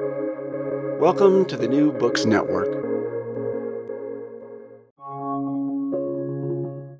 [0.00, 2.72] Welcome to the New Books Network.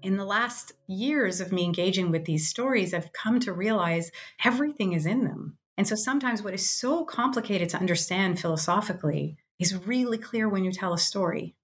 [0.04, 4.12] In the last years of me engaging with these stories, I've come to realize
[4.44, 5.58] everything is in them.
[5.76, 10.70] And so sometimes what is so complicated to understand philosophically is really clear when you
[10.70, 11.56] tell a story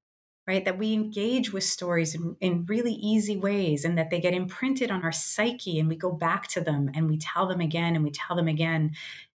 [0.51, 0.65] right?
[0.65, 4.91] That we engage with stories in, in really easy ways and that they get imprinted
[4.91, 8.03] on our psyche and we go back to them and we tell them again and
[8.03, 8.91] we tell them again.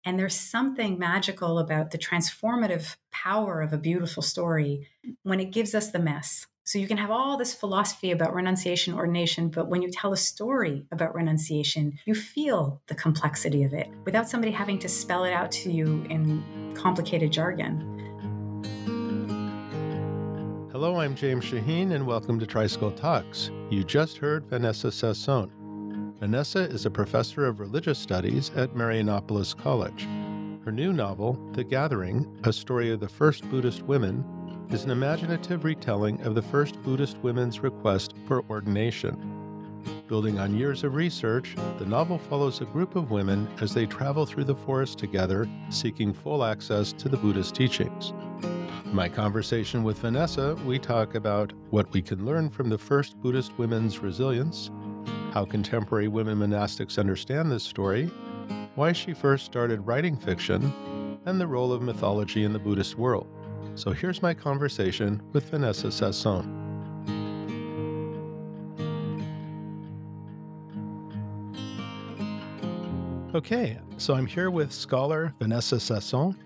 [0.07, 4.87] And there's something magical about the transformative power of a beautiful story
[5.23, 6.47] when it gives us the mess.
[6.65, 10.17] So you can have all this philosophy about renunciation, ordination, but when you tell a
[10.19, 15.33] story about renunciation, you feel the complexity of it without somebody having to spell it
[15.33, 17.91] out to you in complicated jargon.
[20.71, 23.51] Hello, I'm James Shaheen, and welcome to Tricycle Talks.
[23.71, 25.51] You just heard Vanessa Sasson.
[26.21, 30.07] Vanessa is a professor of religious studies at Marianopolis College.
[30.65, 34.25] Her new novel, The Gathering A Story of the First Buddhist Women,
[34.71, 39.83] is an imaginative retelling of the first Buddhist women's request for ordination.
[40.07, 44.25] Building on years of research, the novel follows a group of women as they travel
[44.25, 48.13] through the forest together, seeking full access to the Buddhist teachings
[48.85, 53.21] In my conversation with Vanessa, we talk about what we can learn from the first
[53.21, 54.71] Buddhist women's resilience,
[55.35, 58.05] how contemporary women monastics understand this story,
[58.77, 60.73] why she first started writing fiction,
[61.27, 63.27] and the role of mythology in the Buddhist world.
[63.75, 66.63] So here's my conversation with Vanessa Sasson.
[73.35, 76.37] Okay, so I'm here with scholar Vanessa Sasson.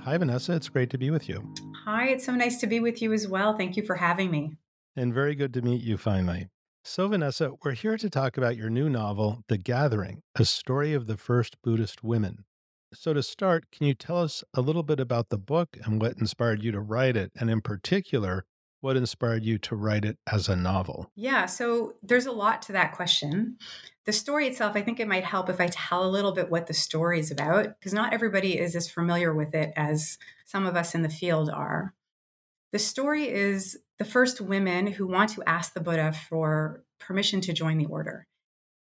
[0.00, 0.54] Hi, Vanessa.
[0.54, 1.46] It's great to be with you.
[1.84, 3.58] Hi, it's so nice to be with you as well.
[3.58, 4.56] Thank you for having me.
[4.96, 6.48] And very good to meet you finally.
[6.90, 11.06] So, Vanessa, we're here to talk about your new novel, The Gathering, a story of
[11.06, 12.46] the first Buddhist women.
[12.94, 16.16] So, to start, can you tell us a little bit about the book and what
[16.16, 17.30] inspired you to write it?
[17.38, 18.46] And in particular,
[18.80, 21.12] what inspired you to write it as a novel?
[21.14, 23.58] Yeah, so there's a lot to that question.
[24.06, 26.68] The story itself, I think it might help if I tell a little bit what
[26.68, 30.74] the story is about, because not everybody is as familiar with it as some of
[30.74, 31.92] us in the field are.
[32.72, 37.52] The story is the first women who want to ask the Buddha for permission to
[37.52, 38.26] join the order.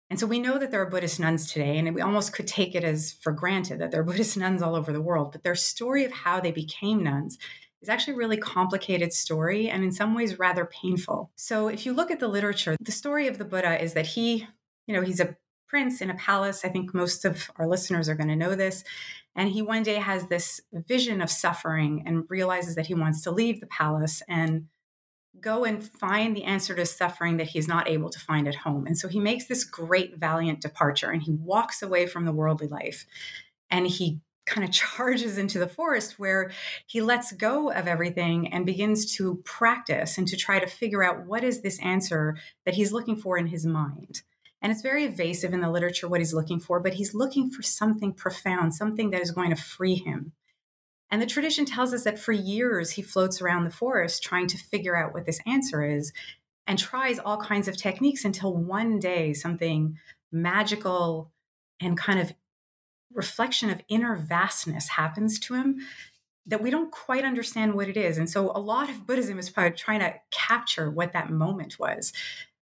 [0.10, 2.76] And so we know that there are Buddhist nuns today, and we almost could take
[2.76, 5.32] it as for granted that there are Buddhist nuns all over the world.
[5.32, 7.38] But their story of how they became nuns
[7.82, 11.32] is actually a really complicated story and in some ways rather painful.
[11.36, 14.48] So if you look at the literature, the story of the Buddha is that he,
[14.88, 15.36] you know, he's a
[15.68, 16.64] prince in a palace.
[16.64, 18.84] I think most of our listeners are going to know this.
[19.36, 23.32] And he one day has this vision of suffering and realizes that he wants to
[23.32, 24.68] leave the palace and
[25.42, 28.86] go and find the answer to suffering that he's not able to find at home.
[28.88, 32.68] And so he makes this great, valiant departure and he walks away from the worldly
[32.68, 33.06] life
[33.70, 36.52] and he kind of charges into the forest where
[36.86, 41.26] he lets go of everything and begins to practice and to try to figure out
[41.26, 44.22] what is this answer that he's looking for in his mind.
[44.62, 47.62] And it's very evasive in the literature what he's looking for, but he's looking for
[47.62, 50.32] something profound, something that is going to free him.
[51.10, 54.58] And the tradition tells us that for years he floats around the forest trying to
[54.58, 56.12] figure out what this answer is
[56.66, 59.98] and tries all kinds of techniques until one day something
[60.32, 61.32] magical
[61.80, 62.34] and kind of
[63.14, 65.80] reflection of inner vastness happens to him
[66.46, 68.18] that we don't quite understand what it is.
[68.18, 72.14] And so a lot of Buddhism is probably trying to capture what that moment was.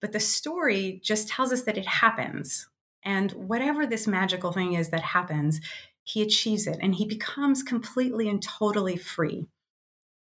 [0.01, 2.67] But the story just tells us that it happens.
[3.03, 5.61] And whatever this magical thing is that happens,
[6.03, 9.47] he achieves it and he becomes completely and totally free.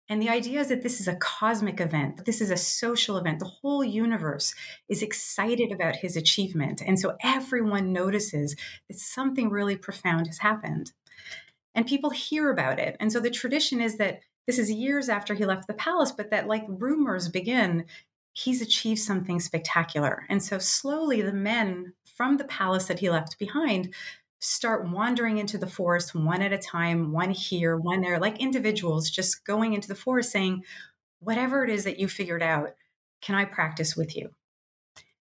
[0.08, 2.26] And the idea is that this is a cosmic event.
[2.26, 3.38] This is a social event.
[3.38, 4.54] The whole universe
[4.88, 6.82] is excited about his achievement.
[6.86, 8.54] And so everyone notices
[8.88, 10.92] that something really profound has happened.
[11.74, 12.96] And people hear about it.
[13.00, 16.30] And so the tradition is that this is years after he left the palace, but
[16.30, 17.86] that like rumors begin,
[18.34, 20.26] he's achieved something spectacular.
[20.28, 23.94] And so slowly the men from the palace that he left behind
[24.44, 29.10] start wandering into the forest one at a time, one here, one there, like individuals
[29.10, 30.62] just going into the forest saying,
[31.20, 32.74] whatever it is that you figured out,
[33.22, 34.30] can I practice with you?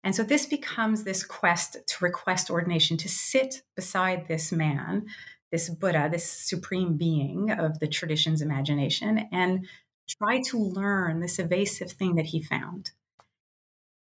[0.05, 5.07] And so this becomes this quest to request ordination, to sit beside this man,
[5.51, 9.67] this Buddha, this supreme being of the tradition's imagination, and
[10.07, 12.91] try to learn this evasive thing that he found.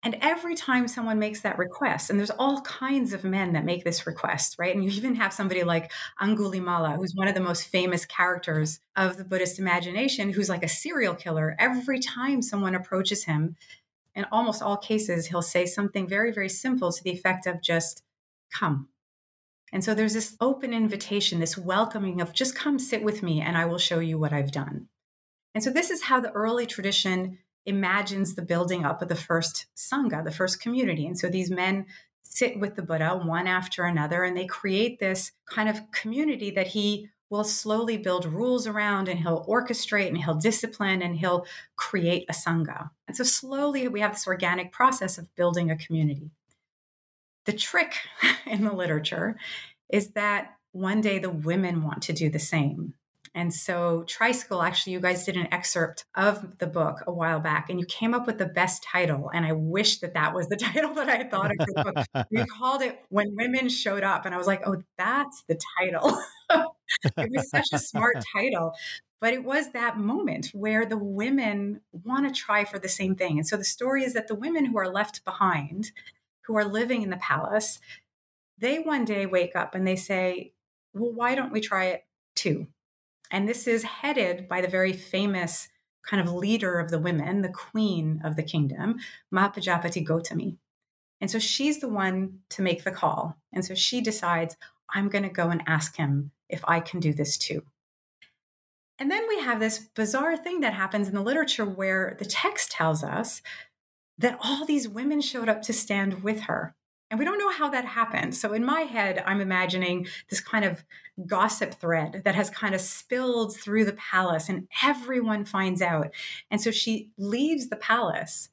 [0.04, 3.84] And every time someone makes that request, and there's all kinds of men that make
[3.84, 4.74] this request, right?
[4.74, 5.90] And you even have somebody like
[6.20, 10.68] Angulimala, who's one of the most famous characters of the Buddhist imagination, who's like a
[10.68, 11.56] serial killer.
[11.58, 13.56] Every time someone approaches him,
[14.14, 18.02] in almost all cases, he'll say something very, very simple to the effect of just
[18.52, 18.88] come.
[19.72, 23.56] And so there's this open invitation, this welcoming of just come sit with me and
[23.56, 24.88] I will show you what I've done.
[25.54, 29.66] And so this is how the early tradition imagines the building up of the first
[29.76, 31.06] Sangha, the first community.
[31.06, 31.86] And so these men
[32.22, 36.68] sit with the Buddha one after another and they create this kind of community that
[36.68, 41.46] he will slowly build rules around and he'll orchestrate and he'll discipline and he'll
[41.76, 42.90] create a Sangha.
[43.08, 46.30] And so slowly we have this organic process of building a community.
[47.46, 47.94] The trick
[48.46, 49.36] in the literature
[49.88, 52.94] is that one day the women want to do the same.
[53.36, 57.68] And so, Tricycle, actually, you guys did an excerpt of the book a while back,
[57.68, 59.28] and you came up with the best title.
[59.34, 62.26] And I wish that that was the title that I had thought of the book.
[62.30, 64.24] You called it When Women Showed Up.
[64.24, 66.16] And I was like, oh, that's the title.
[66.50, 68.74] it was such a smart title.
[69.20, 73.38] But it was that moment where the women want to try for the same thing.
[73.38, 75.90] And so the story is that the women who are left behind,
[76.42, 77.80] who are living in the palace,
[78.58, 80.52] they one day wake up and they say,
[80.92, 82.04] well, why don't we try it
[82.36, 82.68] too?
[83.30, 85.68] And this is headed by the very famous
[86.06, 88.96] kind of leader of the women, the queen of the kingdom,
[89.32, 90.58] Mahapajapati Gotami.
[91.20, 93.38] And so she's the one to make the call.
[93.52, 94.56] And so she decides,
[94.92, 97.62] I'm going to go and ask him if I can do this too.
[98.98, 102.70] And then we have this bizarre thing that happens in the literature where the text
[102.70, 103.42] tells us
[104.18, 106.76] that all these women showed up to stand with her.
[107.10, 108.34] And we don't know how that happened.
[108.34, 110.84] So in my head, I'm imagining this kind of
[111.26, 116.12] gossip thread that has kind of spilled through the palace and everyone finds out.
[116.50, 118.48] And so she leaves the palace,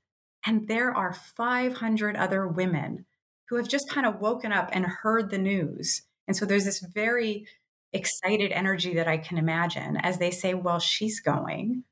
[0.46, 3.06] and there are 500 other women
[3.50, 6.04] who have just kind of woken up and heard the news.
[6.28, 7.46] And so there's this very
[7.94, 11.84] excited energy that I can imagine as they say, Well, she's going.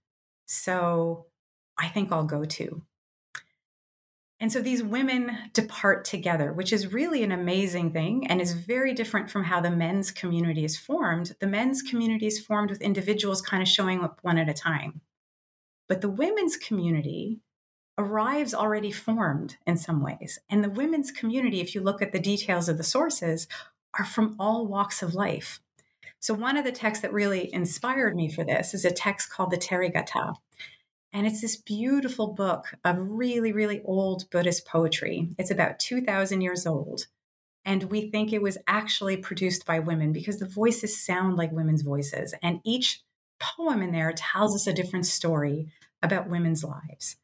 [0.46, 1.26] So
[1.78, 2.84] I think I'll go too.
[4.42, 8.94] And so these women depart together, which is really an amazing thing and is very
[8.94, 11.36] different from how the men's community is formed.
[11.42, 15.02] The men's community is formed with individuals kind of showing up one at a time.
[15.90, 17.42] But the women's community
[17.98, 20.40] arrives already formed in some ways.
[20.50, 23.46] And the women's community, if you look at the details of the sources,
[23.98, 25.60] are from all walks of life.
[26.22, 29.52] So, one of the texts that really inspired me for this is a text called
[29.52, 30.36] the Therigatha.
[31.12, 35.30] And it's this beautiful book of really, really old Buddhist poetry.
[35.38, 37.08] It's about 2,000 years old.
[37.66, 41.82] And we think it was actually produced by women because the voices sound like women's
[41.82, 42.34] voices.
[42.42, 43.02] And each
[43.40, 45.68] poem in there tells us a different story
[46.02, 47.18] about women's lives.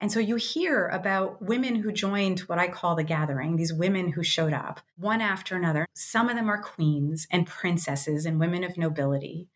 [0.00, 4.12] And so you hear about women who joined what I call the gathering, these women
[4.12, 5.86] who showed up one after another.
[5.94, 9.48] Some of them are queens and princesses and women of nobility.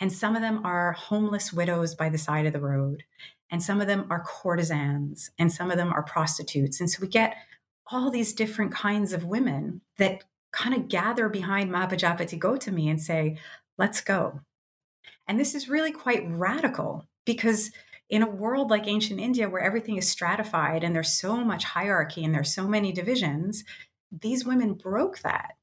[0.00, 3.04] And some of them are homeless widows by the side of the road.
[3.50, 5.30] And some of them are courtesans.
[5.38, 6.80] And some of them are prostitutes.
[6.80, 7.36] And so we get
[7.86, 13.38] all these different kinds of women that kind of gather behind Mahapajapati Gotami and say,
[13.76, 14.40] let's go.
[15.26, 17.70] And this is really quite radical because
[18.08, 22.24] in a world like ancient India where everything is stratified and there's so much hierarchy
[22.24, 23.64] and there's so many divisions,
[24.12, 25.54] these women broke that.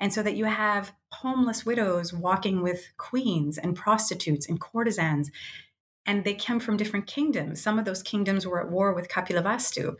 [0.00, 5.30] And so that you have homeless widows walking with queens and prostitutes and courtesans.
[6.06, 7.60] And they come from different kingdoms.
[7.60, 9.96] Some of those kingdoms were at war with Kapilavastu.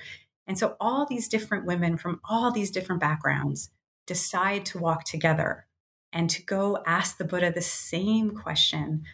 [0.46, 3.70] And so all these different women from all these different backgrounds
[4.06, 5.66] decide to walk together
[6.12, 9.04] and to go ask the Buddha the same question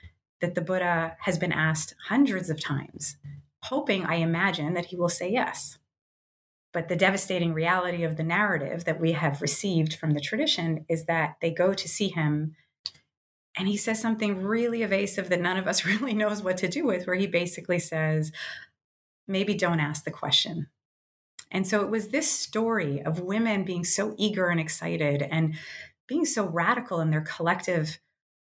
[0.41, 3.17] that the Buddha has been asked hundreds of times,
[3.65, 5.79] hoping, I imagine, that he will say yes.
[6.75, 11.07] But the devastating reality of the narrative that we have received from the tradition is
[11.07, 12.57] that they go to see him
[13.57, 16.85] and he says something really evasive that none of us really knows what to do
[16.85, 18.33] with, where he basically says,
[19.29, 20.67] maybe don't ask the question.
[21.51, 25.55] And so it was this story of women being so eager and excited and
[26.09, 28.01] being so radical in their collective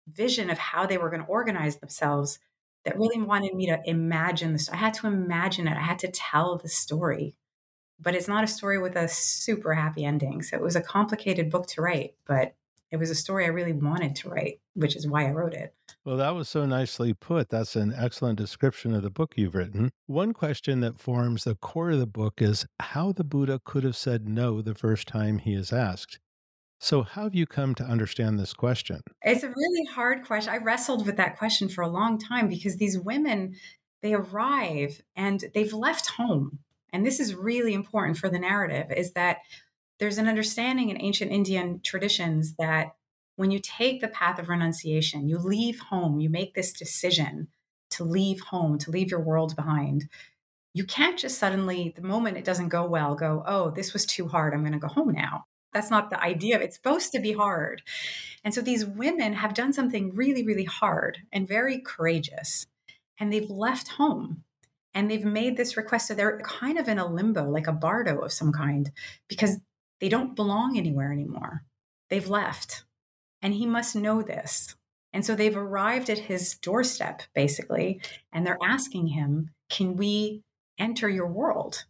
[0.06, 2.38] vision of how they were going to organize themselves
[2.84, 4.70] that really wanted me to imagine this.
[4.70, 5.76] I had to imagine it.
[5.76, 7.34] I had to tell the story
[8.00, 10.42] but it's not a story with a super happy ending.
[10.42, 12.54] So it was a complicated book to write, but
[12.90, 15.74] it was a story I really wanted to write, which is why I wrote it.
[16.04, 17.50] Well, that was so nicely put.
[17.50, 19.90] That's an excellent description of the book you've written.
[20.06, 23.96] One question that forms the core of the book is how the Buddha could have
[23.96, 26.18] said no the first time he is asked.
[26.82, 29.02] So, how have you come to understand this question?
[29.22, 30.54] It's a really hard question.
[30.54, 33.54] I wrestled with that question for a long time because these women,
[34.00, 36.60] they arrive and they've left home
[36.92, 39.38] and this is really important for the narrative, is that
[39.98, 42.94] there's an understanding in ancient Indian traditions that
[43.36, 47.48] when you take the path of renunciation, you leave home, you make this decision
[47.90, 50.08] to leave home, to leave your world behind.
[50.74, 54.28] You can't just suddenly, the moment it doesn't go well, go, oh, this was too
[54.28, 54.54] hard.
[54.54, 55.46] I'm going to go home now.
[55.72, 56.60] That's not the idea.
[56.60, 57.82] It's supposed to be hard.
[58.44, 62.66] And so these women have done something really, really hard and very courageous.
[63.18, 64.44] And they've left home
[64.94, 66.08] and they've made this request.
[66.08, 68.90] So they're kind of in a limbo, like a bardo of some kind,
[69.28, 69.58] because
[70.00, 71.64] they don't belong anywhere anymore.
[72.08, 72.84] They've left.
[73.42, 74.74] And he must know this.
[75.12, 78.00] And so they've arrived at his doorstep, basically,
[78.32, 80.42] and they're asking him, Can we
[80.78, 81.84] enter your world?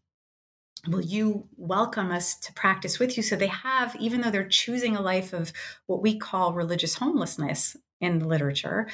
[0.88, 3.22] Will you welcome us to practice with you?
[3.22, 5.52] So they have, even though they're choosing a life of
[5.86, 8.88] what we call religious homelessness in the literature,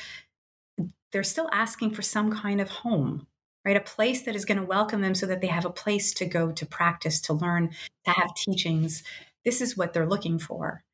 [1.13, 3.29] they're still asking for some kind of home,
[3.67, 3.77] right?
[3.77, 6.25] A place that is going to welcome them so that they have a place to
[6.25, 7.71] go to practice, to learn,
[8.05, 9.03] to have teachings.
[9.45, 10.85] This is what they're looking for.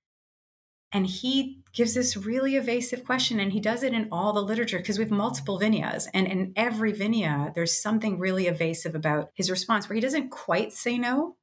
[0.91, 4.79] And he gives this really evasive question, and he does it in all the literature
[4.79, 6.07] because we have multiple Vinayas.
[6.15, 10.73] And in every Vinaya, there's something really evasive about his response where he doesn't quite
[10.73, 11.37] say no,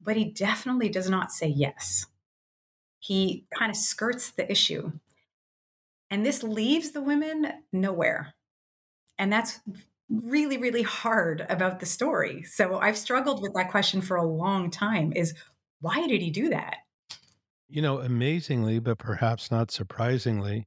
[0.00, 2.06] but he definitely does not say yes.
[2.98, 4.92] He kind of skirts the issue.
[6.10, 8.34] And this leaves the women nowhere.
[9.18, 9.60] And that's
[10.10, 12.42] really, really hard about the story.
[12.42, 15.34] So I've struggled with that question for a long time is
[15.80, 16.78] why did he do that?
[17.68, 20.66] You know, amazingly, but perhaps not surprisingly,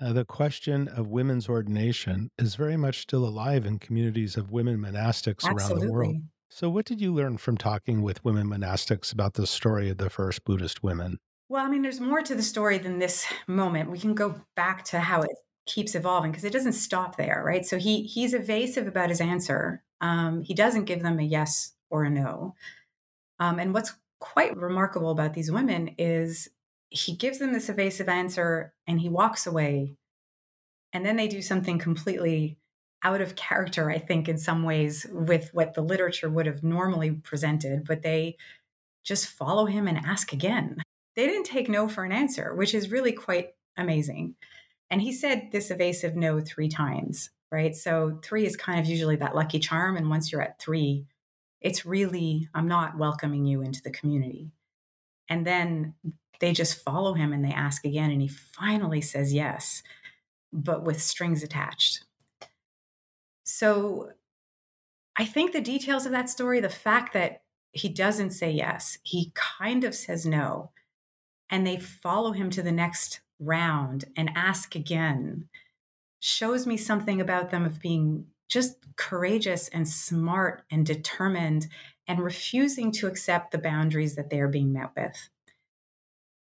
[0.00, 4.78] uh, the question of women's ordination is very much still alive in communities of women
[4.78, 5.56] monastics Absolutely.
[5.56, 6.16] around the world.
[6.48, 10.10] So, what did you learn from talking with women monastics about the story of the
[10.10, 11.18] first Buddhist women?
[11.48, 13.90] Well, I mean, there's more to the story than this moment.
[13.90, 15.30] We can go back to how it
[15.66, 17.66] keeps evolving because it doesn't stop there, right?
[17.66, 19.82] So he he's evasive about his answer.
[20.00, 22.54] Um, he doesn't give them a yes or a no.
[23.38, 26.48] Um, and what's quite remarkable about these women is
[26.88, 29.96] he gives them this evasive answer and he walks away.
[30.92, 32.58] And then they do something completely
[33.02, 37.10] out of character, I think, in some ways, with what the literature would have normally
[37.10, 38.36] presented, but they
[39.04, 40.82] just follow him and ask again.
[41.14, 44.34] They didn't take no for an answer, which is really quite amazing.
[44.90, 47.74] And he said this evasive no three times, right?
[47.74, 49.96] So three is kind of usually that lucky charm.
[49.96, 51.06] And once you're at three,
[51.60, 54.52] it's really, I'm not welcoming you into the community.
[55.28, 55.94] And then
[56.38, 58.10] they just follow him and they ask again.
[58.10, 59.82] And he finally says yes,
[60.52, 62.04] but with strings attached.
[63.44, 64.10] So
[65.16, 69.32] I think the details of that story, the fact that he doesn't say yes, he
[69.34, 70.70] kind of says no,
[71.50, 75.48] and they follow him to the next round and ask again,
[76.20, 81.66] shows me something about them of being just courageous and smart and determined
[82.08, 85.28] and refusing to accept the boundaries that they are being met with.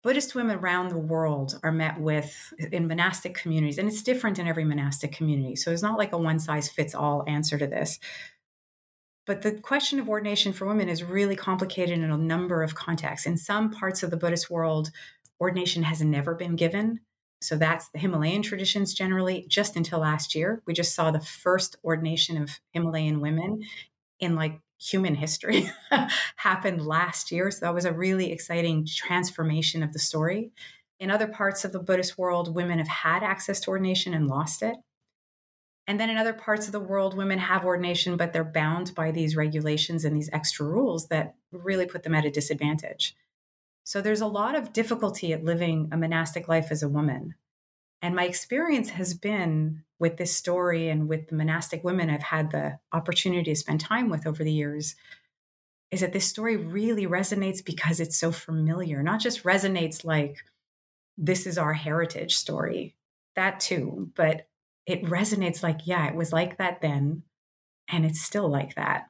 [0.04, 4.48] Buddhist women around the world are met with in monastic communities, and it's different in
[4.48, 5.56] every monastic community.
[5.56, 8.00] So it's not like a one size fits all answer to this.
[9.26, 13.26] But the question of ordination for women is really complicated in a number of contexts.
[13.26, 14.92] In some parts of the Buddhist world,
[15.40, 17.02] ordination has never been given.
[17.42, 20.62] So that's the Himalayan traditions generally, just until last year.
[20.66, 23.64] We just saw the first ordination of Himalayan women
[24.20, 25.70] in like human history
[26.38, 27.52] happened last year.
[27.52, 30.52] So that was a really exciting transformation of the story.
[31.00, 34.62] In other parts of the Buddhist world, women have had access to ordination and lost
[34.62, 34.76] it.
[35.88, 39.12] And then in other parts of the world, women have ordination, but they're bound by
[39.12, 43.16] these regulations and these extra rules that really put them at a disadvantage.
[43.86, 47.36] So there's a lot of difficulty at living a monastic life as a woman.
[48.02, 52.52] And my experience has been with this story and with the monastic women I've had
[52.52, 54.96] the opportunity to spend time with over the years
[55.92, 60.44] is that this story really resonates because it's so familiar, not just resonates like
[61.16, 62.96] this is our heritage story,
[63.36, 64.48] that too, but
[64.88, 67.22] it resonates like, yeah, it was like that then,
[67.88, 69.10] and it's still like that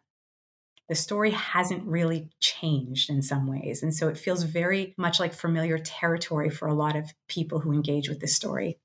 [0.87, 3.81] the story hasn't really changed in some ways.
[3.81, 7.73] And so it feels very much like familiar territory for a lot of people who
[7.73, 8.77] engage with this story.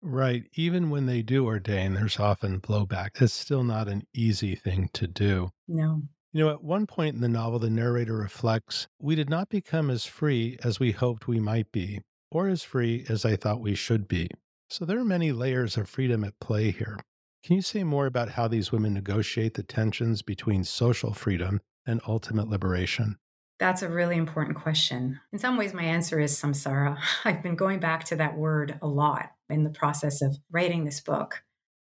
[0.00, 0.44] Right.
[0.54, 3.20] Even when they do ordain, there's often blowback.
[3.20, 5.50] It's still not an easy thing to do.
[5.68, 6.02] No.
[6.32, 9.90] You know, at one point in the novel, the narrator reflects We did not become
[9.90, 13.74] as free as we hoped we might be, or as free as I thought we
[13.74, 14.28] should be.
[14.70, 16.98] So there are many layers of freedom at play here.
[17.42, 22.00] Can you say more about how these women negotiate the tensions between social freedom and
[22.06, 23.18] ultimate liberation?
[23.58, 25.20] That's a really important question.
[25.32, 26.98] In some ways, my answer is samsara.
[27.24, 31.00] I've been going back to that word a lot in the process of writing this
[31.00, 31.42] book.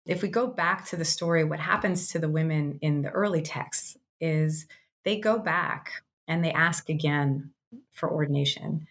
[0.06, 3.42] If we go back to the story, what happens to the women in the early
[3.42, 4.66] texts is
[5.04, 7.50] they go back and they ask again
[7.92, 8.86] for ordination,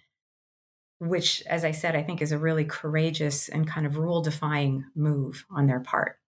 [0.99, 4.85] which, as I said, I think is a really courageous and kind of rule defying
[4.93, 6.19] move on their part.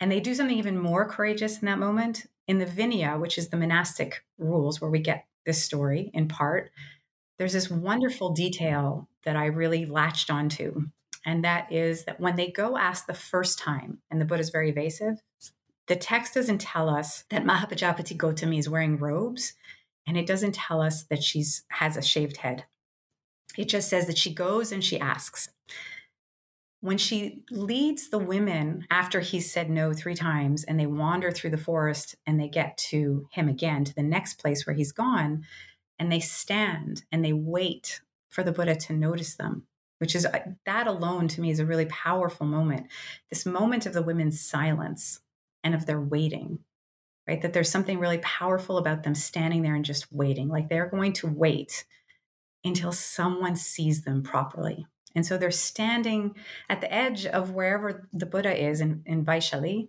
[0.00, 2.26] And they do something even more courageous in that moment.
[2.46, 6.70] In the Vinaya, which is the monastic rules where we get this story in part,
[7.38, 10.86] there's this wonderful detail that I really latched onto.
[11.24, 14.50] And that is that when they go ask the first time, and the Buddha is
[14.50, 15.20] very evasive,
[15.88, 19.54] the text doesn't tell us that Mahapajapati Gotami is wearing robes,
[20.06, 22.64] and it doesn't tell us that she's has a shaved head.
[23.56, 25.48] It just says that she goes and she asks.
[26.86, 31.50] When she leads the women after he's said no three times and they wander through
[31.50, 35.44] the forest and they get to him again to the next place where he's gone,
[35.98, 39.66] and they stand and they wait for the Buddha to notice them,
[39.98, 42.86] which is uh, that alone to me is a really powerful moment.
[43.30, 45.22] This moment of the women's silence
[45.64, 46.60] and of their waiting,
[47.26, 47.42] right?
[47.42, 51.14] That there's something really powerful about them standing there and just waiting, like they're going
[51.14, 51.84] to wait
[52.64, 54.86] until someone sees them properly.
[55.16, 56.36] And so they're standing
[56.68, 59.88] at the edge of wherever the Buddha is in, in Vaishali,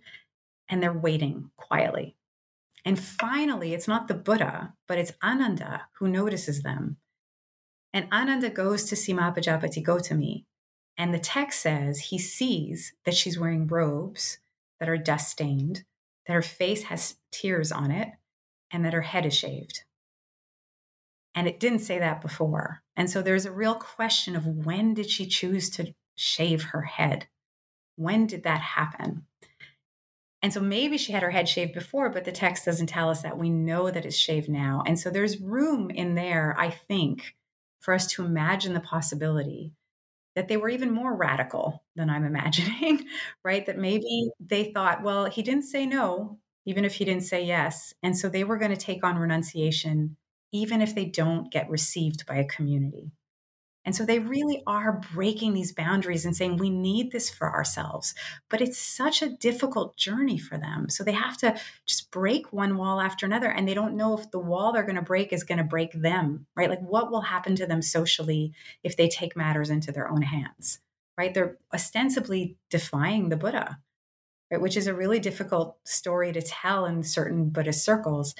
[0.70, 2.16] and they're waiting quietly.
[2.82, 6.96] And finally, it's not the Buddha, but it's Ananda who notices them.
[7.92, 10.44] And Ananda goes to see Mahapajapati Gotami.
[10.96, 14.38] And the text says he sees that she's wearing robes
[14.80, 15.84] that are dust stained,
[16.26, 18.08] that her face has tears on it,
[18.70, 19.84] and that her head is shaved.
[21.38, 22.82] And it didn't say that before.
[22.96, 27.28] And so there's a real question of when did she choose to shave her head?
[27.94, 29.24] When did that happen?
[30.42, 33.22] And so maybe she had her head shaved before, but the text doesn't tell us
[33.22, 33.38] that.
[33.38, 34.82] We know that it's shaved now.
[34.84, 37.36] And so there's room in there, I think,
[37.78, 39.70] for us to imagine the possibility
[40.34, 43.06] that they were even more radical than I'm imagining,
[43.44, 43.64] right?
[43.64, 47.94] That maybe they thought, well, he didn't say no, even if he didn't say yes.
[48.02, 50.16] And so they were going to take on renunciation,
[50.52, 53.12] even if they don't get received by a community.
[53.84, 58.14] And so they really are breaking these boundaries and saying, we need this for ourselves.
[58.50, 60.90] But it's such a difficult journey for them.
[60.90, 63.50] So they have to just break one wall after another.
[63.50, 65.92] And they don't know if the wall they're going to break is going to break
[65.92, 66.68] them, right?
[66.68, 68.52] Like what will happen to them socially
[68.84, 70.80] if they take matters into their own hands,
[71.16, 71.32] right?
[71.32, 73.78] They're ostensibly defying the Buddha,
[74.50, 74.60] right?
[74.60, 78.34] Which is a really difficult story to tell in certain Buddhist circles.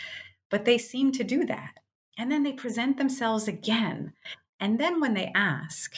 [0.51, 1.79] But they seem to do that.
[2.19, 4.13] And then they present themselves again
[4.61, 5.95] and then when they ask,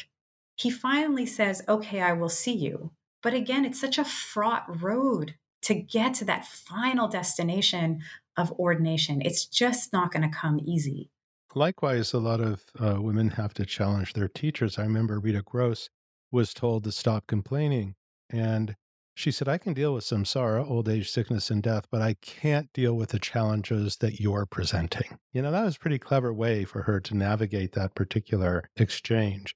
[0.57, 2.93] he finally says, Okay, I will see you.
[3.23, 8.01] But again, it's such a fraught road to get to that final destination
[8.37, 9.21] of ordination.
[9.23, 11.11] It's just not going to come easy.
[11.55, 14.79] Likewise, a lot of uh, women have to challenge their teachers.
[14.79, 15.91] I remember Rita Gross
[16.31, 17.97] was told to stop complaining.
[18.31, 18.77] And
[19.15, 22.73] she said, I can deal with samsara, old age, sickness, and death, but I can't
[22.73, 25.19] deal with the challenges that you're presenting.
[25.33, 29.55] You know, that was a pretty clever way for her to navigate that particular exchange.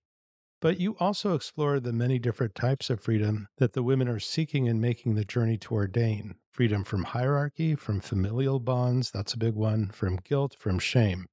[0.60, 4.66] But you also explore the many different types of freedom that the women are seeking
[4.66, 9.54] in making the journey to ordain freedom from hierarchy, from familial bonds, that's a big
[9.54, 11.26] one, from guilt, from shame.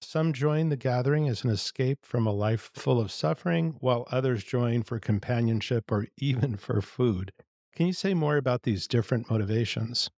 [0.00, 4.42] Some join the gathering as an escape from a life full of suffering, while others
[4.42, 7.32] join for companionship or even for food.
[7.74, 10.10] Can you say more about these different motivations?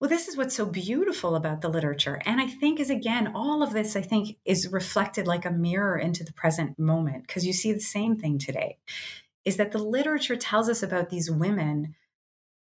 [0.00, 2.20] Well, this is what's so beautiful about the literature.
[2.24, 5.98] And I think is again, all of this, I think, is reflected like a mirror
[5.98, 8.78] into the present moment, because you see the same thing today.
[9.44, 11.96] Is that the literature tells us about these women,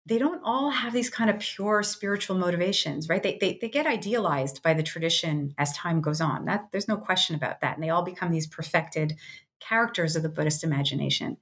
[0.07, 3.23] they don't all have these kind of pure spiritual motivations, right?
[3.23, 6.47] They, they, they get idealized by the tradition as time goes on.
[6.47, 7.75] That there's no question about that.
[7.75, 9.19] And they all become these perfected
[9.61, 11.37] characters of the Buddhist imagination.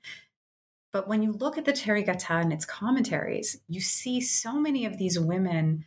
[0.95, 4.97] But when you look at the Therigatha and its commentaries, you see so many of
[4.97, 5.87] these women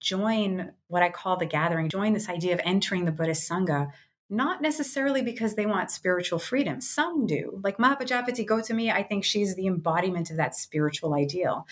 [0.00, 3.90] join what I call the gathering, join this idea of entering the Buddhist Sangha,
[4.30, 6.80] not necessarily because they want spiritual freedom.
[6.80, 7.60] Some do.
[7.62, 11.66] Like Mahapajapati Gotami, I think she's the embodiment of that spiritual ideal.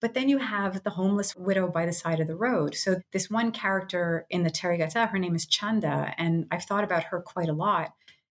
[0.00, 2.76] But then you have the homeless widow by the side of the road.
[2.76, 7.04] So, this one character in the Therigatha, her name is Chanda, and I've thought about
[7.04, 7.94] her quite a lot.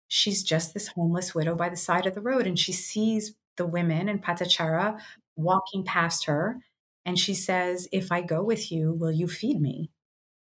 [0.09, 3.67] She's just this homeless widow by the side of the road, and she sees the
[3.67, 4.99] women in Patachara
[5.37, 6.61] walking past her.
[7.05, 9.91] And she says, If I go with you, will you feed me?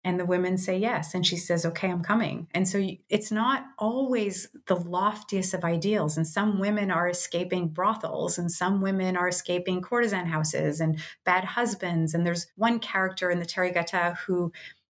[0.05, 1.15] And the women say yes.
[1.15, 2.47] And she says, Okay, I'm coming.
[2.55, 6.17] And so it's not always the loftiest of ideals.
[6.17, 11.43] And some women are escaping brothels, and some women are escaping courtesan houses and bad
[11.43, 12.15] husbands.
[12.15, 14.53] And there's one character in the Therigatha who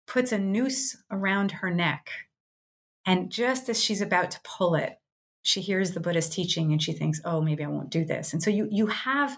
[0.08, 2.10] puts a noose around her neck.
[3.06, 4.98] And just as she's about to pull it,
[5.48, 8.34] she hears the Buddha's teaching and she thinks, oh, maybe I won't do this.
[8.34, 9.38] And so you you have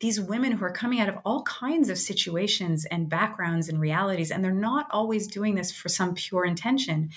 [0.00, 4.30] these women who are coming out of all kinds of situations and backgrounds and realities,
[4.30, 7.08] and they're not always doing this for some pure intention.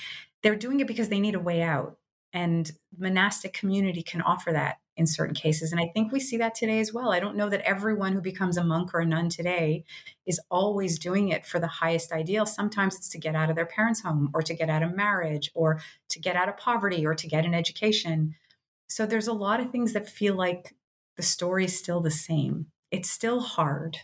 [0.42, 1.98] They're doing it because they need a way out.
[2.32, 5.72] And monastic community can offer that in certain cases.
[5.72, 7.12] And I think we see that today as well.
[7.12, 9.86] I don't know that everyone who becomes a monk or a nun today
[10.28, 12.46] is always doing it for the highest ideal.
[12.46, 15.50] Sometimes it's to get out of their parents' home or to get out of marriage
[15.56, 18.36] or to get out of poverty or to get an education.
[18.90, 20.76] So there's a lot of things that feel like
[21.16, 22.68] the story is still the same.
[22.92, 23.98] It's still hard.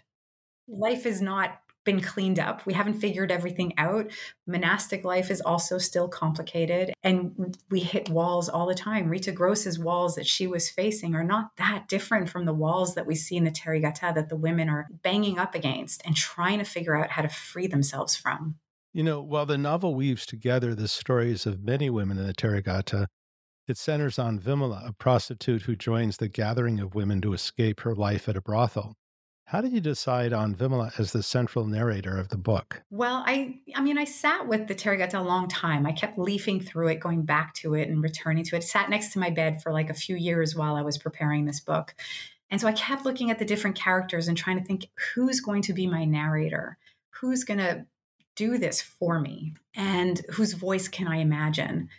[0.67, 2.65] Life is not been cleaned up.
[2.65, 4.11] We haven't figured everything out.
[4.45, 9.07] Monastic life is also still complicated, and we hit walls all the time.
[9.07, 13.05] Rita Gross's walls that she was facing are not that different from the walls that
[13.05, 16.65] we see in the Therigatha that the women are banging up against and trying to
[16.65, 18.55] figure out how to free themselves from.
[18.91, 23.07] You know, while the novel weaves together the stories of many women in the Therigatha,
[23.67, 27.95] it centers on Vimala, a prostitute who joins the gathering of women to escape her
[27.95, 28.95] life at a brothel.
[29.47, 32.81] How did you decide on Vimala as the central narrator of the book?
[32.89, 35.85] Well, I I mean, I sat with the Therigatha a long time.
[35.85, 38.59] I kept leafing through it, going back to it and returning to it.
[38.59, 38.67] it.
[38.67, 41.59] Sat next to my bed for like a few years while I was preparing this
[41.59, 41.93] book.
[42.49, 45.61] And so I kept looking at the different characters and trying to think who's going
[45.63, 46.77] to be my narrator?
[47.21, 47.85] Who's going to
[48.35, 49.53] do this for me?
[49.75, 51.89] And whose voice can I imagine?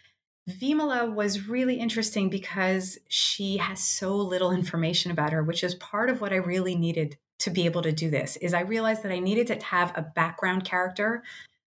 [0.49, 6.11] Vimala was really interesting because she has so little information about her, which is part
[6.11, 9.13] of what I really needed to be able to do this is I realized that
[9.13, 11.23] I needed to have a background character.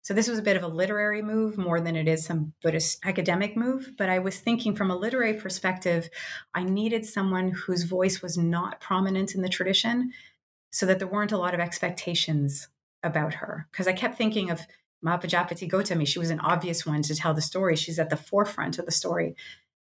[0.03, 2.99] So this was a bit of a literary move more than it is some Buddhist
[3.03, 6.09] academic move, but I was thinking from a literary perspective,
[6.53, 10.11] I needed someone whose voice was not prominent in the tradition
[10.71, 12.69] so that there weren't a lot of expectations
[13.03, 14.61] about her because I kept thinking of
[15.05, 16.07] Mahapajapati Gotami.
[16.07, 17.75] She was an obvious one to tell the story.
[17.75, 19.35] She's at the forefront of the story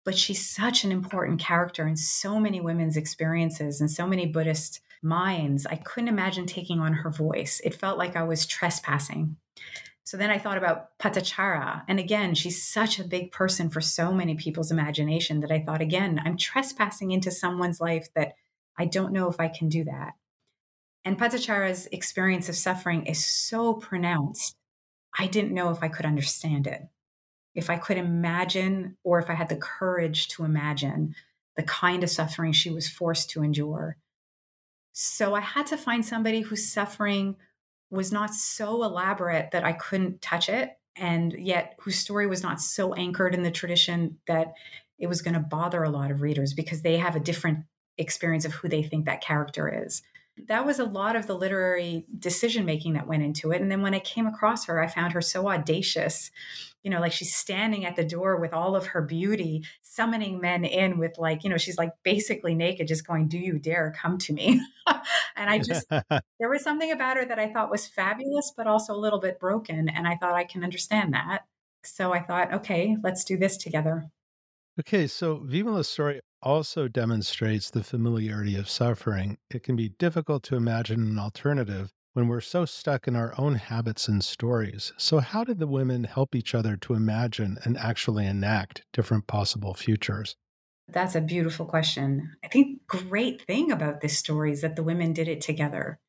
[0.03, 4.81] but she's such an important character in so many women's experiences and so many Buddhist
[5.01, 5.65] minds.
[5.65, 7.61] I couldn't imagine taking on her voice.
[7.63, 9.37] It felt like I was trespassing.
[10.03, 11.83] So then I thought about Patachara.
[11.87, 15.81] And again, she's such a big person for so many people's imagination that I thought,
[15.81, 18.33] again, I'm trespassing into someone's life that
[18.77, 20.13] I don't know if I can do that.
[21.05, 24.55] And Patachara's experience of suffering is so pronounced.
[25.17, 26.83] I didn't know if I could understand it
[27.53, 31.15] if I could imagine, or if I had the courage to imagine
[31.57, 33.97] the kind of suffering she was forced to endure.
[34.93, 37.35] So I had to find somebody whose suffering
[37.89, 42.61] was not so elaborate that I couldn't touch it, and yet whose story was not
[42.61, 44.53] so anchored in the tradition that
[44.97, 47.65] it was going to bother a lot of readers because they have a different
[47.97, 50.01] experience of who they think that character is
[50.47, 53.61] that was a lot of the literary decision making that went into it.
[53.61, 56.31] And then when I came across her, I found her so audacious.
[56.83, 60.65] You know, like she's standing at the door with all of her beauty, summoning men
[60.65, 64.17] in with like, you know, she's like basically naked, just going, Do you dare come
[64.19, 64.61] to me?
[65.35, 65.87] and I just,
[66.39, 69.39] there was something about her that I thought was fabulous, but also a little bit
[69.39, 69.89] broken.
[69.89, 71.45] And I thought I can understand that.
[71.83, 74.09] So I thought, okay, let's do this together.
[74.79, 79.37] Okay, so Vimala's story also demonstrates the familiarity of suffering.
[79.49, 83.55] It can be difficult to imagine an alternative when we're so stuck in our own
[83.55, 84.91] habits and stories.
[84.97, 89.73] So, how did the women help each other to imagine and actually enact different possible
[89.73, 90.35] futures?
[90.87, 92.35] That's a beautiful question.
[92.43, 95.99] I think great thing about this story is that the women did it together.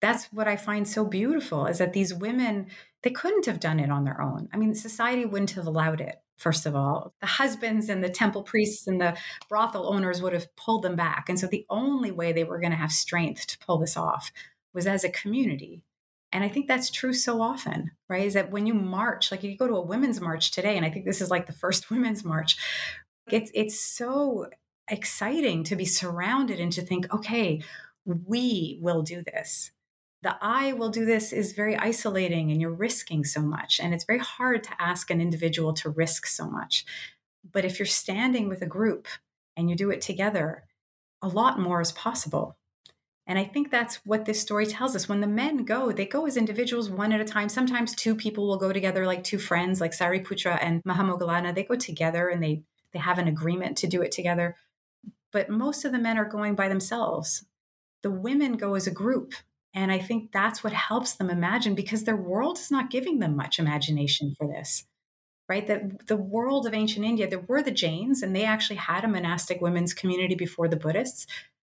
[0.00, 2.66] That's what I find so beautiful is that these women
[3.02, 4.48] they couldn't have done it on their own.
[4.52, 7.14] I mean, society wouldn't have allowed it first of all.
[7.20, 9.16] The husbands and the temple priests and the
[9.48, 11.28] brothel owners would have pulled them back.
[11.28, 14.32] And so the only way they were going to have strength to pull this off
[14.74, 15.84] was as a community.
[16.32, 18.26] And I think that's true so often, right?
[18.26, 20.90] Is that when you march, like you go to a women's march today, and I
[20.90, 22.56] think this is like the first women's march,
[23.30, 24.48] it's it's so
[24.88, 27.62] exciting to be surrounded and to think, okay,
[28.04, 29.70] we will do this
[30.22, 33.80] the I will do this is very isolating and you're risking so much.
[33.80, 36.84] And it's very hard to ask an individual to risk so much.
[37.50, 39.08] But if you're standing with a group
[39.56, 40.64] and you do it together,
[41.20, 42.56] a lot more is possible.
[43.26, 45.08] And I think that's what this story tells us.
[45.08, 47.48] When the men go, they go as individuals one at a time.
[47.48, 51.54] Sometimes two people will go together, like two friends, like Sariputra and Mahamoggallana.
[51.54, 54.56] They go together and they they have an agreement to do it together.
[55.32, 57.44] But most of the men are going by themselves.
[58.02, 59.34] The women go as a group
[59.74, 63.36] and I think that's what helps them imagine because their world is not giving them
[63.36, 64.84] much imagination for this.
[65.48, 65.66] Right?
[65.66, 69.08] That the world of ancient India, there were the Jains, and they actually had a
[69.08, 71.26] monastic women's community before the Buddhists,